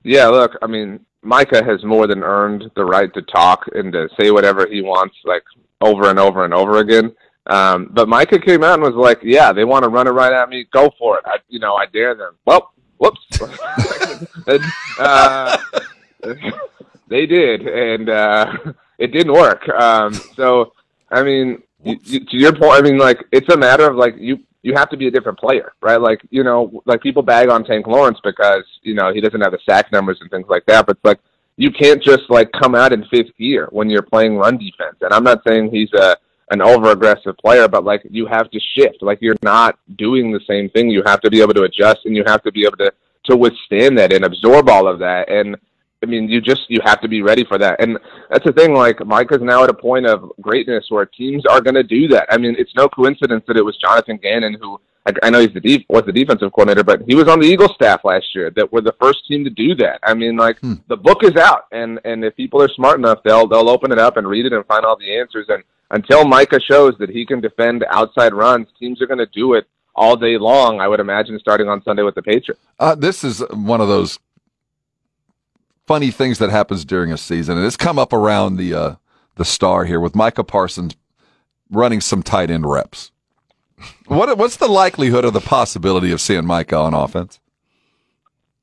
Yeah, 0.04 0.26
look, 0.26 0.52
I 0.60 0.66
mean, 0.66 1.00
Micah 1.22 1.64
has 1.64 1.84
more 1.84 2.06
than 2.06 2.22
earned 2.22 2.70
the 2.74 2.84
right 2.84 3.12
to 3.14 3.22
talk 3.22 3.64
and 3.74 3.92
to 3.92 4.08
say 4.20 4.30
whatever 4.30 4.66
he 4.66 4.82
wants, 4.82 5.16
like 5.24 5.44
over 5.80 6.10
and 6.10 6.18
over 6.18 6.44
and 6.44 6.52
over 6.52 6.78
again. 6.78 7.14
Um, 7.46 7.88
but 7.92 8.08
Micah 8.08 8.38
came 8.38 8.62
out 8.62 8.74
and 8.74 8.82
was 8.82 8.94
like, 8.94 9.20
"Yeah, 9.22 9.52
they 9.52 9.64
want 9.64 9.84
to 9.84 9.88
run 9.88 10.06
it 10.06 10.10
right 10.10 10.32
at 10.32 10.48
me. 10.48 10.66
Go 10.72 10.90
for 10.98 11.18
it. 11.18 11.24
I, 11.26 11.36
you 11.48 11.58
know, 11.58 11.74
I 11.74 11.86
dare 11.86 12.14
them." 12.14 12.36
Well, 12.44 12.72
whoops. 12.98 13.40
Uh, 14.98 15.56
they 17.08 17.26
did, 17.26 17.62
and 17.66 18.08
uh, 18.08 18.52
it 18.98 19.08
didn't 19.08 19.32
work. 19.32 19.68
Um, 19.68 20.14
so, 20.36 20.72
I 21.10 21.22
mean, 21.22 21.62
you, 21.84 21.98
you, 22.04 22.20
to 22.24 22.36
your 22.36 22.52
point, 22.52 22.72
I 22.72 22.80
mean, 22.82 22.98
like 22.98 23.24
it's 23.32 23.52
a 23.52 23.56
matter 23.56 23.88
of 23.88 23.96
like 23.96 24.14
you 24.18 24.38
you 24.62 24.74
have 24.74 24.88
to 24.90 24.96
be 24.96 25.08
a 25.08 25.10
different 25.10 25.38
player, 25.38 25.72
right? 25.80 26.00
Like 26.00 26.20
you 26.30 26.44
know, 26.44 26.82
like 26.84 27.02
people 27.02 27.22
bag 27.22 27.48
on 27.48 27.64
Tank 27.64 27.86
Lawrence 27.86 28.18
because 28.22 28.64
you 28.82 28.94
know 28.94 29.12
he 29.12 29.20
doesn't 29.20 29.40
have 29.40 29.52
the 29.52 29.58
sack 29.68 29.90
numbers 29.92 30.18
and 30.20 30.30
things 30.30 30.46
like 30.48 30.64
that, 30.66 30.86
but 30.86 30.98
like 31.02 31.18
you 31.56 31.70
can't 31.70 32.02
just 32.02 32.22
like 32.28 32.50
come 32.52 32.74
out 32.74 32.92
in 32.92 33.04
fifth 33.06 33.36
gear 33.38 33.68
when 33.70 33.90
you're 33.90 34.02
playing 34.02 34.36
run 34.36 34.56
defense. 34.56 34.96
And 35.00 35.12
I'm 35.12 35.24
not 35.24 35.42
saying 35.46 35.70
he's 35.70 35.92
a 35.92 36.16
an 36.50 36.60
over 36.60 36.90
aggressive 36.90 37.36
player, 37.38 37.66
but 37.66 37.84
like 37.84 38.02
you 38.10 38.26
have 38.26 38.50
to 38.50 38.60
shift. 38.76 39.02
Like 39.02 39.18
you're 39.20 39.36
not 39.42 39.78
doing 39.96 40.32
the 40.32 40.40
same 40.46 40.68
thing. 40.70 40.90
You 40.90 41.02
have 41.06 41.20
to 41.22 41.30
be 41.30 41.40
able 41.40 41.54
to 41.54 41.62
adjust 41.62 42.00
and 42.04 42.14
you 42.14 42.24
have 42.26 42.42
to 42.42 42.52
be 42.52 42.64
able 42.64 42.76
to 42.78 42.92
to 43.24 43.36
withstand 43.36 43.96
that 43.98 44.12
and 44.12 44.24
absorb 44.24 44.68
all 44.68 44.88
of 44.88 44.98
that. 44.98 45.30
And 45.30 45.56
I 46.02 46.06
mean, 46.06 46.28
you 46.28 46.40
just 46.40 46.62
you 46.68 46.80
have 46.84 47.00
to 47.00 47.08
be 47.08 47.22
ready 47.22 47.44
for 47.44 47.58
that. 47.58 47.80
And 47.80 47.98
that's 48.30 48.44
the 48.44 48.52
thing. 48.52 48.74
Like 48.74 49.04
Micah's 49.06 49.40
now 49.42 49.62
at 49.64 49.70
a 49.70 49.74
point 49.74 50.06
of 50.06 50.32
greatness 50.40 50.86
where 50.88 51.06
teams 51.06 51.44
are 51.46 51.60
going 51.60 51.74
to 51.74 51.82
do 51.82 52.08
that. 52.08 52.26
I 52.30 52.38
mean, 52.38 52.56
it's 52.58 52.74
no 52.76 52.88
coincidence 52.88 53.44
that 53.46 53.56
it 53.56 53.64
was 53.64 53.76
Jonathan 53.78 54.18
Gannon 54.22 54.56
who 54.60 54.80
I, 55.06 55.12
I 55.24 55.30
know 55.30 55.40
he's 55.40 55.52
the 55.52 55.60
def- 55.60 55.82
was 55.88 56.04
the 56.06 56.12
defensive 56.12 56.52
coordinator, 56.52 56.84
but 56.84 57.02
he 57.06 57.14
was 57.14 57.28
on 57.28 57.40
the 57.40 57.46
Eagles 57.46 57.72
staff 57.74 58.00
last 58.04 58.26
year. 58.34 58.50
That 58.50 58.72
were 58.72 58.80
the 58.80 58.94
first 59.00 59.26
team 59.28 59.42
to 59.44 59.50
do 59.50 59.74
that. 59.76 59.98
I 60.02 60.14
mean, 60.14 60.36
like 60.36 60.58
Hmm. 60.60 60.74
the 60.88 60.96
book 60.96 61.22
is 61.24 61.36
out, 61.36 61.66
and 61.72 62.00
and 62.04 62.24
if 62.24 62.34
people 62.36 62.60
are 62.62 62.68
smart 62.68 62.98
enough, 62.98 63.18
they'll 63.24 63.46
they'll 63.46 63.68
open 63.70 63.92
it 63.92 63.98
up 63.98 64.16
and 64.16 64.26
read 64.26 64.46
it 64.46 64.52
and 64.52 64.64
find 64.66 64.84
all 64.84 64.96
the 64.96 65.16
answers. 65.18 65.46
And 65.48 65.62
until 65.90 66.24
Micah 66.24 66.60
shows 66.60 66.94
that 66.98 67.10
he 67.10 67.26
can 67.26 67.40
defend 67.40 67.84
outside 67.90 68.32
runs, 68.32 68.66
teams 68.78 69.00
are 69.02 69.06
going 69.06 69.18
to 69.18 69.26
do 69.26 69.54
it 69.54 69.66
all 69.94 70.16
day 70.16 70.38
long. 70.38 70.80
I 70.80 70.88
would 70.88 71.00
imagine 71.00 71.38
starting 71.38 71.68
on 71.68 71.82
Sunday 71.84 72.02
with 72.02 72.14
the 72.14 72.22
Patriots. 72.22 72.62
Uh, 72.80 72.94
this 72.94 73.22
is 73.24 73.40
one 73.50 73.80
of 73.80 73.88
those 73.88 74.18
funny 75.86 76.10
things 76.10 76.38
that 76.38 76.50
happens 76.50 76.84
during 76.84 77.12
a 77.12 77.16
season, 77.16 77.56
and 77.56 77.66
it's 77.66 77.76
come 77.76 77.98
up 77.98 78.12
around 78.12 78.56
the 78.56 78.74
uh, 78.74 78.94
the 79.36 79.44
star 79.44 79.84
here 79.84 80.00
with 80.00 80.14
Micah 80.14 80.44
Parsons 80.44 80.96
running 81.70 82.00
some 82.00 82.22
tight 82.22 82.50
end 82.50 82.66
reps. 82.66 83.10
What 84.06 84.36
what's 84.38 84.56
the 84.56 84.68
likelihood 84.68 85.24
of 85.24 85.32
the 85.32 85.40
possibility 85.40 86.12
of 86.12 86.20
seeing 86.20 86.46
Micah 86.46 86.76
on 86.76 86.94
offense? 86.94 87.40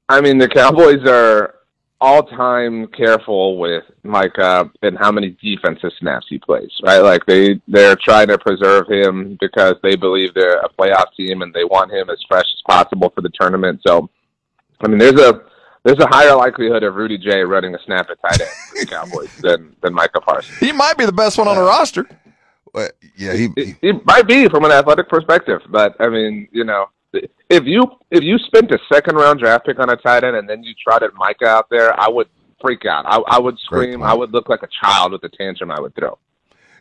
I 0.08 0.21
mean, 0.21 0.38
the 0.38 0.47
Cowboys 0.47 1.05
are 1.08 1.55
all 2.01 2.23
time 2.23 2.88
careful 2.88 3.58
with 3.58 3.84
Micah 4.03 4.71
and 4.82 4.97
how 4.97 5.12
many 5.12 5.38
defensive 5.41 5.91
snaps 5.99 6.27
he 6.29 6.39
plays, 6.39 6.71
right? 6.84 6.99
Like 6.99 7.25
they 7.25 7.60
they're 7.67 7.97
trying 7.97 8.27
to 8.29 8.38
preserve 8.38 8.88
him 8.88 9.38
because 9.41 9.75
they 9.84 9.95
believe 9.95 10.34
they're 10.34 10.60
a 10.60 10.69
playoff 10.69 11.13
team 11.17 11.41
and 11.41 11.53
they 11.53 11.65
want 11.65 11.91
him 11.91 12.10
as 12.10 12.23
fresh 12.27 12.45
as 12.45 12.62
possible 12.67 13.12
for 13.13 13.21
the 13.21 13.32
tournament. 13.39 13.82
So, 13.86 14.10
I 14.82 14.88
mean, 14.88 14.97
there's 14.97 15.19
a 15.19 15.43
there's 15.83 15.99
a 15.99 16.07
higher 16.07 16.35
likelihood 16.35 16.83
of 16.83 16.95
Rudy 16.95 17.17
J 17.17 17.41
running 17.41 17.73
a 17.75 17.79
snap 17.85 18.09
at 18.09 18.21
tight 18.21 18.41
end 18.41 18.49
for 18.49 18.79
the 18.79 18.85
Cowboys 18.85 19.35
than 19.37 19.75
than 19.81 19.93
Micah 19.93 20.21
Parsons. 20.21 20.57
He 20.57 20.71
might 20.71 20.97
be 20.97 21.05
the 21.05 21.13
best 21.13 21.37
one 21.37 21.47
on 21.47 21.55
the 21.55 21.63
roster. 21.63 22.07
But, 22.73 22.93
yeah, 23.17 23.33
he, 23.33 23.45
It, 23.55 23.77
it 23.81 24.05
might 24.05 24.27
be 24.27 24.47
from 24.47 24.63
an 24.63 24.71
athletic 24.71 25.09
perspective, 25.09 25.59
but 25.69 25.95
I 25.99 26.07
mean, 26.07 26.47
you 26.51 26.63
know, 26.63 26.85
if 27.13 27.65
you 27.65 27.87
if 28.11 28.23
you 28.23 28.37
spent 28.37 28.71
a 28.71 28.79
second 28.91 29.15
round 29.15 29.39
draft 29.39 29.65
pick 29.65 29.79
on 29.79 29.89
a 29.89 29.95
tight 29.95 30.23
end 30.23 30.35
and 30.35 30.47
then 30.47 30.63
you 30.63 30.73
trotted 30.83 31.11
Micah 31.15 31.47
out 31.47 31.69
there, 31.69 31.99
I 31.99 32.07
would 32.09 32.27
freak 32.61 32.85
out. 32.85 33.05
I, 33.07 33.21
I 33.27 33.39
would 33.39 33.57
scream. 33.59 34.03
I 34.03 34.13
would 34.13 34.31
look 34.31 34.49
like 34.49 34.63
a 34.63 34.69
child 34.83 35.13
with 35.13 35.21
the 35.21 35.29
tantrum 35.29 35.71
I 35.71 35.79
would 35.79 35.95
throw. 35.95 36.17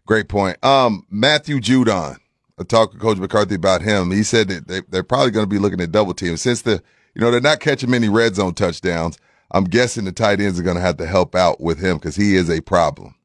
Great 0.06 0.28
point. 0.28 0.62
Um, 0.64 1.06
Matthew 1.10 1.58
Judon. 1.58 2.16
I 2.60 2.64
talked 2.64 2.94
to 2.94 2.98
Coach 2.98 3.18
McCarthy 3.18 3.54
about 3.54 3.82
him. 3.82 4.10
He 4.10 4.24
said 4.24 4.48
that 4.48 4.66
they, 4.66 4.80
they're 4.88 5.04
probably 5.04 5.30
going 5.30 5.44
to 5.44 5.48
be 5.48 5.58
looking 5.58 5.80
at 5.80 5.92
double 5.92 6.12
team 6.12 6.36
since 6.36 6.62
the 6.62 6.82
you 7.18 7.24
know 7.24 7.32
they're 7.32 7.40
not 7.40 7.58
catching 7.58 7.90
many 7.90 8.08
red 8.08 8.36
zone 8.36 8.54
touchdowns. 8.54 9.18
I'm 9.50 9.64
guessing 9.64 10.04
the 10.04 10.12
tight 10.12 10.40
ends 10.40 10.60
are 10.60 10.62
going 10.62 10.76
to 10.76 10.82
have 10.82 10.98
to 10.98 11.06
help 11.06 11.34
out 11.34 11.60
with 11.60 11.80
him 11.80 11.96
because 11.96 12.14
he 12.14 12.36
is 12.36 12.48
a 12.48 12.60
problem. 12.60 13.16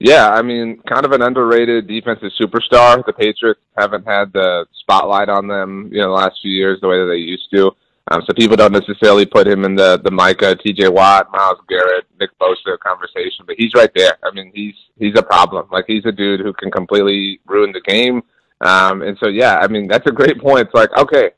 Yeah, 0.00 0.28
I 0.28 0.42
mean, 0.42 0.80
kind 0.88 1.04
of 1.06 1.12
an 1.12 1.22
underrated 1.22 1.88
defensive 1.88 2.30
superstar. 2.38 3.04
The 3.04 3.12
Patriots 3.12 3.60
haven't 3.76 4.06
had 4.06 4.32
the 4.32 4.66
spotlight 4.80 5.28
on 5.28 5.48
them, 5.48 5.88
you 5.90 5.98
know, 5.98 6.08
the 6.08 6.14
last 6.14 6.38
few 6.42 6.52
years 6.52 6.78
the 6.80 6.88
way 6.88 6.98
that 6.98 7.06
they 7.06 7.16
used 7.16 7.48
to. 7.54 7.72
Um, 8.10 8.22
so 8.26 8.34
people 8.34 8.56
don't 8.56 8.72
necessarily 8.72 9.26
put 9.26 9.46
him 9.46 9.64
in 9.64 9.74
the 9.74 10.00
the 10.02 10.10
Micah, 10.10 10.56
T.J. 10.56 10.88
Watt, 10.88 11.30
Myles 11.32 11.58
Garrett, 11.68 12.06
Nick 12.20 12.30
Bosa 12.38 12.78
conversation, 12.78 13.44
but 13.46 13.56
he's 13.58 13.74
right 13.74 13.90
there. 13.94 14.16
I 14.22 14.30
mean, 14.32 14.50
he's 14.54 14.74
he's 14.98 15.18
a 15.18 15.22
problem. 15.22 15.66
Like 15.70 15.84
he's 15.86 16.06
a 16.06 16.12
dude 16.12 16.40
who 16.40 16.52
can 16.52 16.70
completely 16.70 17.40
ruin 17.46 17.72
the 17.72 17.82
game. 17.82 18.22
Um, 18.60 19.02
and 19.02 19.18
so 19.22 19.28
yeah, 19.28 19.58
I 19.58 19.68
mean 19.68 19.88
that's 19.88 20.06
a 20.06 20.12
great 20.12 20.40
point. 20.40 20.66
It's 20.66 20.74
like 20.74 20.90
okay, 20.96 21.32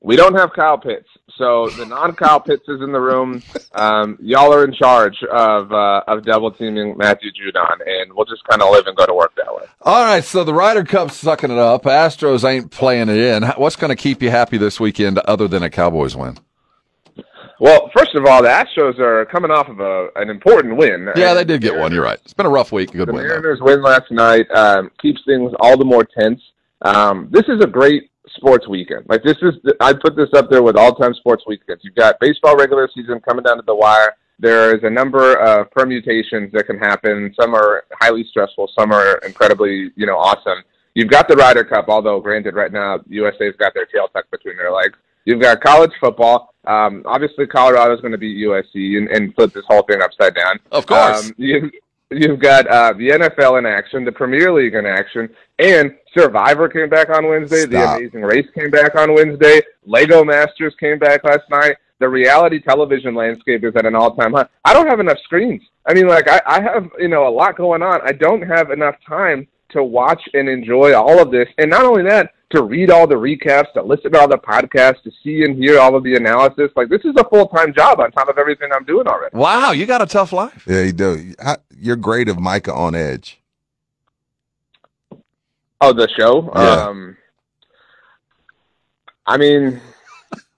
we 0.00 0.16
don't 0.16 0.34
have 0.34 0.52
Kyle 0.52 0.78
Pitts, 0.78 1.08
so 1.36 1.68
the 1.70 1.86
non-Kyle 1.86 2.40
Pitts 2.40 2.68
is 2.68 2.80
in 2.80 2.92
the 2.92 3.00
room. 3.00 3.42
Um, 3.74 4.18
y'all 4.20 4.52
are 4.52 4.64
in 4.64 4.72
charge 4.74 5.16
of 5.32 5.72
uh, 5.72 6.02
of 6.06 6.24
double 6.24 6.50
teaming 6.50 6.96
Matthew 6.96 7.30
Judon, 7.30 7.78
and 7.86 8.12
we'll 8.12 8.26
just 8.26 8.44
kind 8.44 8.62
of 8.62 8.70
live 8.70 8.86
and 8.86 8.96
go 8.96 9.06
to 9.06 9.14
work 9.14 9.34
that 9.36 9.54
way. 9.54 9.64
All 9.82 10.04
right, 10.04 10.22
so 10.22 10.44
the 10.44 10.54
Ryder 10.54 10.84
Cup's 10.84 11.16
sucking 11.16 11.50
it 11.50 11.58
up. 11.58 11.84
Astros 11.84 12.48
ain't 12.48 12.70
playing 12.70 13.08
it 13.08 13.16
in. 13.16 13.42
What's 13.56 13.76
going 13.76 13.88
to 13.88 13.96
keep 13.96 14.22
you 14.22 14.30
happy 14.30 14.58
this 14.58 14.78
weekend 14.78 15.18
other 15.20 15.48
than 15.48 15.62
a 15.62 15.70
Cowboys 15.70 16.14
win? 16.14 16.38
Well, 17.58 17.90
first 17.96 18.14
of 18.14 18.26
all, 18.26 18.42
the 18.42 18.48
Astros 18.48 18.98
are 18.98 19.24
coming 19.24 19.50
off 19.50 19.68
of 19.68 19.80
a 19.80 20.08
an 20.16 20.28
important 20.28 20.76
win. 20.76 21.08
Yeah, 21.16 21.32
they 21.32 21.44
did 21.44 21.62
get 21.62 21.74
one. 21.74 21.90
You're 21.90 22.04
right. 22.04 22.18
It's 22.22 22.34
been 22.34 22.46
a 22.46 22.50
rough 22.50 22.70
week. 22.70 22.92
Good 22.92 23.08
The 23.08 23.12
win. 23.12 23.22
The 23.22 23.28
Mariners 23.28 23.60
win 23.62 23.82
last 23.82 24.10
night 24.10 24.46
um, 24.50 24.90
keeps 25.00 25.22
things 25.24 25.52
all 25.58 25.78
the 25.78 25.84
more 25.84 26.04
tense. 26.04 26.40
Um, 26.82 27.28
this 27.30 27.44
is 27.48 27.62
a 27.62 27.66
great 27.66 28.10
sports 28.36 28.68
weekend. 28.68 29.06
Like 29.08 29.22
this 29.22 29.36
is, 29.42 29.54
I 29.80 29.92
put 29.92 30.16
this 30.16 30.28
up 30.34 30.50
there 30.50 30.62
with 30.62 30.76
all-time 30.76 31.14
sports 31.14 31.44
weekends. 31.46 31.82
You've 31.84 31.94
got 31.94 32.20
baseball 32.20 32.56
regular 32.56 32.88
season 32.94 33.20
coming 33.20 33.44
down 33.44 33.56
to 33.56 33.64
the 33.66 33.74
wire. 33.74 34.16
There 34.38 34.76
is 34.76 34.84
a 34.84 34.90
number 34.90 35.34
of 35.36 35.70
permutations 35.70 36.52
that 36.52 36.66
can 36.66 36.78
happen. 36.78 37.34
Some 37.40 37.54
are 37.54 37.84
highly 38.00 38.24
stressful. 38.28 38.70
Some 38.78 38.92
are 38.92 39.16
incredibly, 39.18 39.90
you 39.96 40.06
know, 40.06 40.18
awesome. 40.18 40.62
You've 40.94 41.08
got 41.08 41.28
the 41.28 41.36
Ryder 41.36 41.64
Cup, 41.64 41.86
although 41.88 42.20
granted, 42.20 42.54
right 42.54 42.72
now 42.72 43.00
USA's 43.08 43.54
got 43.58 43.74
their 43.74 43.86
tail 43.86 44.08
tucked 44.08 44.30
between 44.30 44.56
their 44.56 44.72
legs. 44.72 44.96
You've 45.24 45.40
got 45.40 45.60
college 45.60 45.92
football. 46.00 46.54
Um, 46.66 47.02
obviously, 47.04 47.46
Colorado's 47.46 48.00
going 48.00 48.12
to 48.12 48.18
beat 48.18 48.36
USC 48.46 48.96
and, 48.96 49.08
and 49.08 49.34
flip 49.34 49.52
this 49.52 49.64
whole 49.68 49.82
thing 49.82 50.00
upside 50.00 50.34
down. 50.34 50.58
Of 50.70 50.86
course. 50.86 51.26
Um, 51.26 51.34
you, 51.36 51.70
you've 52.10 52.40
got 52.40 52.66
uh, 52.68 52.92
the 52.92 53.10
NFL 53.10 53.58
in 53.58 53.66
action, 53.66 54.04
the 54.04 54.12
Premier 54.12 54.52
League 54.52 54.74
in 54.74 54.86
action, 54.86 55.28
and 55.58 55.94
Survivor 56.16 56.68
came 56.68 56.88
back 56.88 57.10
on 57.10 57.28
Wednesday. 57.28 57.66
The 57.66 57.96
Amazing 57.96 58.22
Race 58.22 58.46
came 58.54 58.70
back 58.70 58.94
on 58.94 59.14
Wednesday. 59.14 59.60
Lego 59.84 60.24
Masters 60.24 60.74
came 60.78 60.98
back 60.98 61.24
last 61.24 61.48
night. 61.50 61.76
The 61.98 62.08
reality 62.08 62.60
television 62.60 63.14
landscape 63.14 63.64
is 63.64 63.74
at 63.74 63.86
an 63.86 63.94
all-time 63.94 64.34
high. 64.34 64.48
I 64.64 64.74
don't 64.74 64.86
have 64.86 65.00
enough 65.00 65.18
screens. 65.24 65.62
I 65.86 65.94
mean, 65.94 66.08
like 66.08 66.28
I, 66.28 66.42
I 66.46 66.60
have 66.60 66.88
you 66.98 67.08
know 67.08 67.26
a 67.26 67.30
lot 67.30 67.56
going 67.56 67.82
on. 67.82 68.00
I 68.04 68.12
don't 68.12 68.42
have 68.42 68.70
enough 68.70 68.96
time 69.06 69.48
to 69.70 69.82
watch 69.82 70.20
and 70.34 70.48
enjoy 70.48 70.94
all 70.94 71.18
of 71.20 71.30
this. 71.30 71.48
And 71.58 71.70
not 71.70 71.84
only 71.84 72.02
that, 72.02 72.32
to 72.50 72.62
read 72.62 72.90
all 72.90 73.06
the 73.06 73.14
recaps, 73.16 73.72
to 73.72 73.82
listen 73.82 74.12
to 74.12 74.20
all 74.20 74.28
the 74.28 74.38
podcasts, 74.38 75.02
to 75.02 75.10
see 75.24 75.42
and 75.42 75.56
hear 75.56 75.80
all 75.80 75.96
of 75.96 76.04
the 76.04 76.14
analysis. 76.14 76.70
Like 76.76 76.88
this 76.88 77.00
is 77.04 77.14
a 77.16 77.24
full 77.28 77.48
time 77.48 77.74
job 77.74 77.98
on 78.00 78.12
top 78.12 78.28
of 78.28 78.38
everything 78.38 78.70
I'm 78.72 78.84
doing 78.84 79.06
already. 79.08 79.36
Wow, 79.36 79.72
you 79.72 79.84
got 79.86 80.00
a 80.02 80.06
tough 80.06 80.32
life. 80.32 80.64
Yeah, 80.66 80.82
you 80.82 80.92
do. 80.92 81.34
You're 81.76 81.96
great 81.96 82.28
of 82.28 82.38
Micah 82.38 82.72
on 82.72 82.94
edge. 82.94 83.40
Oh, 85.80 85.92
the 85.92 86.08
show. 86.18 86.50
Yeah. 86.54 86.86
Um, 86.86 87.16
I 89.26 89.36
mean, 89.36 89.80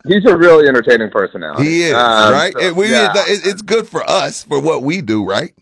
he's 0.06 0.24
a 0.26 0.36
really 0.36 0.68
entertaining 0.68 1.10
personality. 1.10 1.64
He 1.64 1.82
is 1.84 1.94
Um, 1.94 2.32
right. 2.32 2.52
so, 2.52 2.60
And 2.68 2.76
we, 2.76 2.90
yeah. 2.90 3.12
it- 3.26 3.46
it's 3.46 3.62
good 3.62 3.88
for 3.88 4.08
us 4.08 4.44
for 4.44 4.60
what 4.60 4.82
we 4.82 5.00
do, 5.00 5.24
right? 5.24 5.54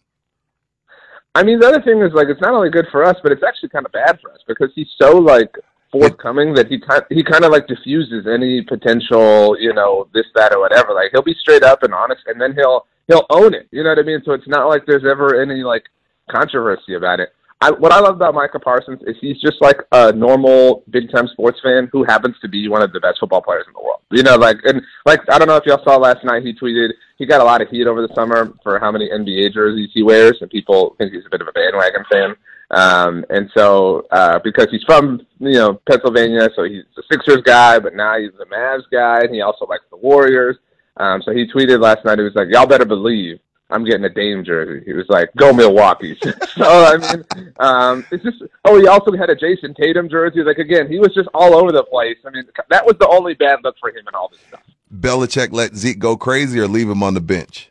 I 1.34 1.42
mean, 1.42 1.60
the 1.60 1.68
other 1.68 1.82
thing 1.82 2.00
is 2.02 2.12
like 2.14 2.28
it's 2.28 2.40
not 2.40 2.52
only 2.52 2.70
good 2.70 2.86
for 2.90 3.04
us, 3.04 3.16
but 3.22 3.30
it's 3.30 3.42
actually 3.42 3.68
kind 3.68 3.86
of 3.86 3.92
bad 3.92 4.18
for 4.20 4.32
us 4.32 4.40
because 4.48 4.70
he's 4.74 4.88
so 5.00 5.18
like 5.18 5.54
forthcoming 5.98 6.54
that 6.54 6.68
he 6.68 6.78
kind 6.78 7.02
he 7.10 7.22
kind 7.22 7.44
of 7.44 7.52
like 7.52 7.66
diffuses 7.66 8.26
any 8.26 8.62
potential, 8.62 9.56
you 9.58 9.72
know, 9.72 10.08
this 10.14 10.26
that 10.34 10.52
or 10.52 10.60
whatever. 10.60 10.92
Like 10.94 11.10
he'll 11.12 11.22
be 11.22 11.36
straight 11.40 11.62
up 11.62 11.82
and 11.82 11.94
honest, 11.94 12.22
and 12.26 12.40
then 12.40 12.54
he'll 12.54 12.86
he'll 13.08 13.26
own 13.30 13.54
it. 13.54 13.68
You 13.70 13.82
know 13.82 13.90
what 13.90 13.98
I 13.98 14.02
mean? 14.02 14.22
So 14.24 14.32
it's 14.32 14.48
not 14.48 14.68
like 14.68 14.86
there's 14.86 15.04
ever 15.04 15.40
any 15.40 15.62
like 15.62 15.84
controversy 16.30 16.94
about 16.94 17.20
it. 17.20 17.30
I, 17.60 17.70
what 17.70 17.90
I 17.90 18.00
love 18.00 18.16
about 18.16 18.34
Micah 18.34 18.58
Parsons 18.58 19.00
is 19.06 19.16
he's 19.20 19.40
just 19.40 19.62
like 19.62 19.80
a 19.90 20.12
normal 20.12 20.84
big 20.90 21.10
time 21.10 21.26
sports 21.28 21.58
fan 21.62 21.88
who 21.90 22.04
happens 22.04 22.36
to 22.42 22.48
be 22.48 22.68
one 22.68 22.82
of 22.82 22.92
the 22.92 23.00
best 23.00 23.18
football 23.18 23.40
players 23.40 23.64
in 23.66 23.72
the 23.72 23.80
world. 23.80 24.00
You 24.10 24.22
know, 24.22 24.36
like 24.36 24.58
and 24.64 24.82
like 25.06 25.20
I 25.30 25.38
don't 25.38 25.48
know 25.48 25.56
if 25.56 25.64
y'all 25.64 25.82
saw 25.82 25.96
last 25.96 26.22
night 26.22 26.42
he 26.42 26.52
tweeted 26.52 26.90
he 27.16 27.24
got 27.24 27.40
a 27.40 27.44
lot 27.44 27.62
of 27.62 27.68
heat 27.70 27.86
over 27.86 28.06
the 28.06 28.14
summer 28.14 28.52
for 28.62 28.78
how 28.78 28.92
many 28.92 29.08
NBA 29.08 29.54
jerseys 29.54 29.90
he 29.94 30.02
wears 30.02 30.36
and 30.42 30.50
people 30.50 30.94
think 30.98 31.12
he's 31.12 31.24
a 31.26 31.30
bit 31.30 31.40
of 31.40 31.48
a 31.48 31.52
bandwagon 31.52 32.04
fan. 32.12 32.36
Um 32.70 33.24
and 33.30 33.50
so 33.56 34.06
uh 34.10 34.38
because 34.40 34.68
he's 34.70 34.82
from, 34.84 35.24
you 35.38 35.52
know, 35.52 35.80
Pennsylvania, 35.88 36.48
so 36.54 36.64
he's 36.64 36.84
a 36.98 37.02
Sixers 37.10 37.42
guy, 37.42 37.78
but 37.78 37.94
now 37.94 38.18
he's 38.18 38.32
the 38.38 38.46
Mavs 38.46 38.84
guy 38.90 39.20
and 39.20 39.34
he 39.34 39.40
also 39.40 39.66
likes 39.66 39.84
the 39.90 39.96
Warriors. 39.96 40.56
Um 40.96 41.22
so 41.22 41.32
he 41.32 41.46
tweeted 41.50 41.80
last 41.80 42.04
night 42.04 42.18
he 42.18 42.24
was 42.24 42.34
like, 42.34 42.48
Y'all 42.50 42.66
better 42.66 42.84
believe 42.84 43.38
I'm 43.68 43.84
getting 43.84 44.04
a 44.04 44.08
Dame 44.08 44.44
jersey. 44.44 44.84
He 44.86 44.92
was 44.92 45.06
like, 45.08 45.30
"Go 45.36 45.52
Milwaukee." 45.52 46.16
so 46.22 46.64
I 46.64 46.96
mean, 46.96 47.52
um, 47.58 48.06
it's 48.12 48.22
just. 48.22 48.42
Oh, 48.64 48.78
he 48.78 48.86
also 48.86 49.16
had 49.16 49.28
a 49.28 49.34
Jayson 49.34 49.74
Tatum 49.74 50.08
jersey. 50.08 50.42
Like 50.42 50.58
again, 50.58 50.88
he 50.88 50.98
was 50.98 51.12
just 51.14 51.28
all 51.34 51.54
over 51.54 51.72
the 51.72 51.82
place. 51.82 52.16
I 52.24 52.30
mean, 52.30 52.44
that 52.70 52.86
was 52.86 52.96
the 53.00 53.08
only 53.08 53.34
bad 53.34 53.58
look 53.64 53.76
for 53.80 53.90
him 53.90 54.06
and 54.06 54.14
all 54.14 54.28
this 54.28 54.40
stuff. 54.48 54.62
Belichick 54.94 55.52
let 55.52 55.74
Zeke 55.74 55.98
go 55.98 56.16
crazy 56.16 56.60
or 56.60 56.68
leave 56.68 56.88
him 56.88 57.02
on 57.02 57.14
the 57.14 57.20
bench. 57.20 57.70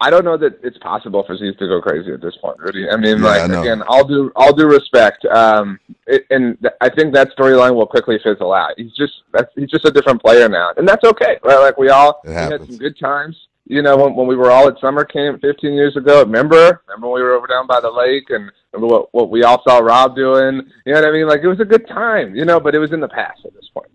I 0.00 0.10
don't 0.10 0.24
know 0.24 0.36
that 0.36 0.58
it's 0.62 0.76
possible 0.78 1.24
for 1.26 1.36
Zeke 1.36 1.58
to 1.58 1.66
go 1.66 1.80
crazy 1.80 2.12
at 2.12 2.20
this 2.20 2.36
point, 2.36 2.58
Rudy. 2.58 2.88
I 2.88 2.96
mean, 2.96 3.18
Yeah, 3.18 3.24
like 3.24 3.50
I 3.50 3.60
again, 3.60 3.82
all 3.88 4.04
due 4.04 4.30
all 4.36 4.54
due 4.54 4.66
respect, 4.66 5.24
um, 5.26 5.78
it, 6.06 6.26
and 6.30 6.60
th- 6.60 6.74
I 6.80 6.90
think 6.90 7.14
that 7.14 7.34
storyline 7.36 7.74
will 7.74 7.86
quickly 7.86 8.18
fizzle 8.22 8.52
out. 8.52 8.72
He's 8.76 8.92
just 8.92 9.14
that's 9.32 9.50
he's 9.54 9.70
just 9.70 9.86
a 9.86 9.90
different 9.90 10.22
player 10.22 10.48
now, 10.48 10.72
and 10.76 10.86
that's 10.86 11.04
okay. 11.04 11.38
Right? 11.42 11.58
Like 11.58 11.78
we 11.78 11.88
all 11.88 12.20
we 12.24 12.32
had 12.32 12.66
some 12.66 12.76
good 12.76 12.98
times. 12.98 13.36
You 13.68 13.82
know, 13.82 13.96
when, 13.96 14.14
when 14.14 14.28
we 14.28 14.36
were 14.36 14.50
all 14.50 14.68
at 14.68 14.78
summer 14.80 15.04
camp 15.04 15.40
15 15.40 15.72
years 15.72 15.96
ago, 15.96 16.20
remember? 16.20 16.82
Remember 16.86 17.08
when 17.08 17.20
we 17.20 17.22
were 17.22 17.32
over 17.32 17.48
down 17.48 17.66
by 17.66 17.80
the 17.80 17.90
lake 17.90 18.30
and 18.30 18.48
remember 18.72 18.94
what, 18.94 19.08
what 19.12 19.28
we 19.28 19.42
all 19.42 19.60
saw 19.66 19.78
Rob 19.78 20.14
doing? 20.14 20.62
You 20.84 20.94
know 20.94 21.00
what 21.00 21.08
I 21.08 21.10
mean? 21.10 21.26
Like, 21.26 21.40
it 21.42 21.48
was 21.48 21.58
a 21.58 21.64
good 21.64 21.88
time, 21.88 22.36
you 22.36 22.44
know, 22.44 22.60
but 22.60 22.76
it 22.76 22.78
was 22.78 22.92
in 22.92 23.00
the 23.00 23.08
past 23.08 23.40
at 23.44 23.52
this 23.54 23.68
point. 23.74 23.90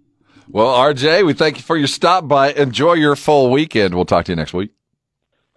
Well, 0.49 0.75
RJ, 0.75 1.25
we 1.25 1.31
thank 1.31 1.55
you 1.55 1.63
for 1.63 1.77
your 1.77 1.87
stop 1.87 2.27
by. 2.27 2.51
Enjoy 2.51 2.95
your 2.95 3.15
full 3.15 3.49
weekend. 3.49 3.95
We'll 3.95 4.03
talk 4.03 4.25
to 4.25 4.33
you 4.33 4.35
next 4.35 4.53
week. 4.53 4.71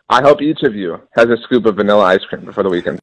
I 0.09 0.21
hope 0.23 0.43
each 0.43 0.63
of 0.63 0.75
you 0.75 1.01
has 1.13 1.31
a 1.31 1.39
scoop 1.39 1.65
of 1.65 1.77
vanilla 1.77 2.05
ice 2.05 2.25
cream 2.25 2.45
before 2.45 2.63
the 2.63 2.69
weekend. 2.69 3.01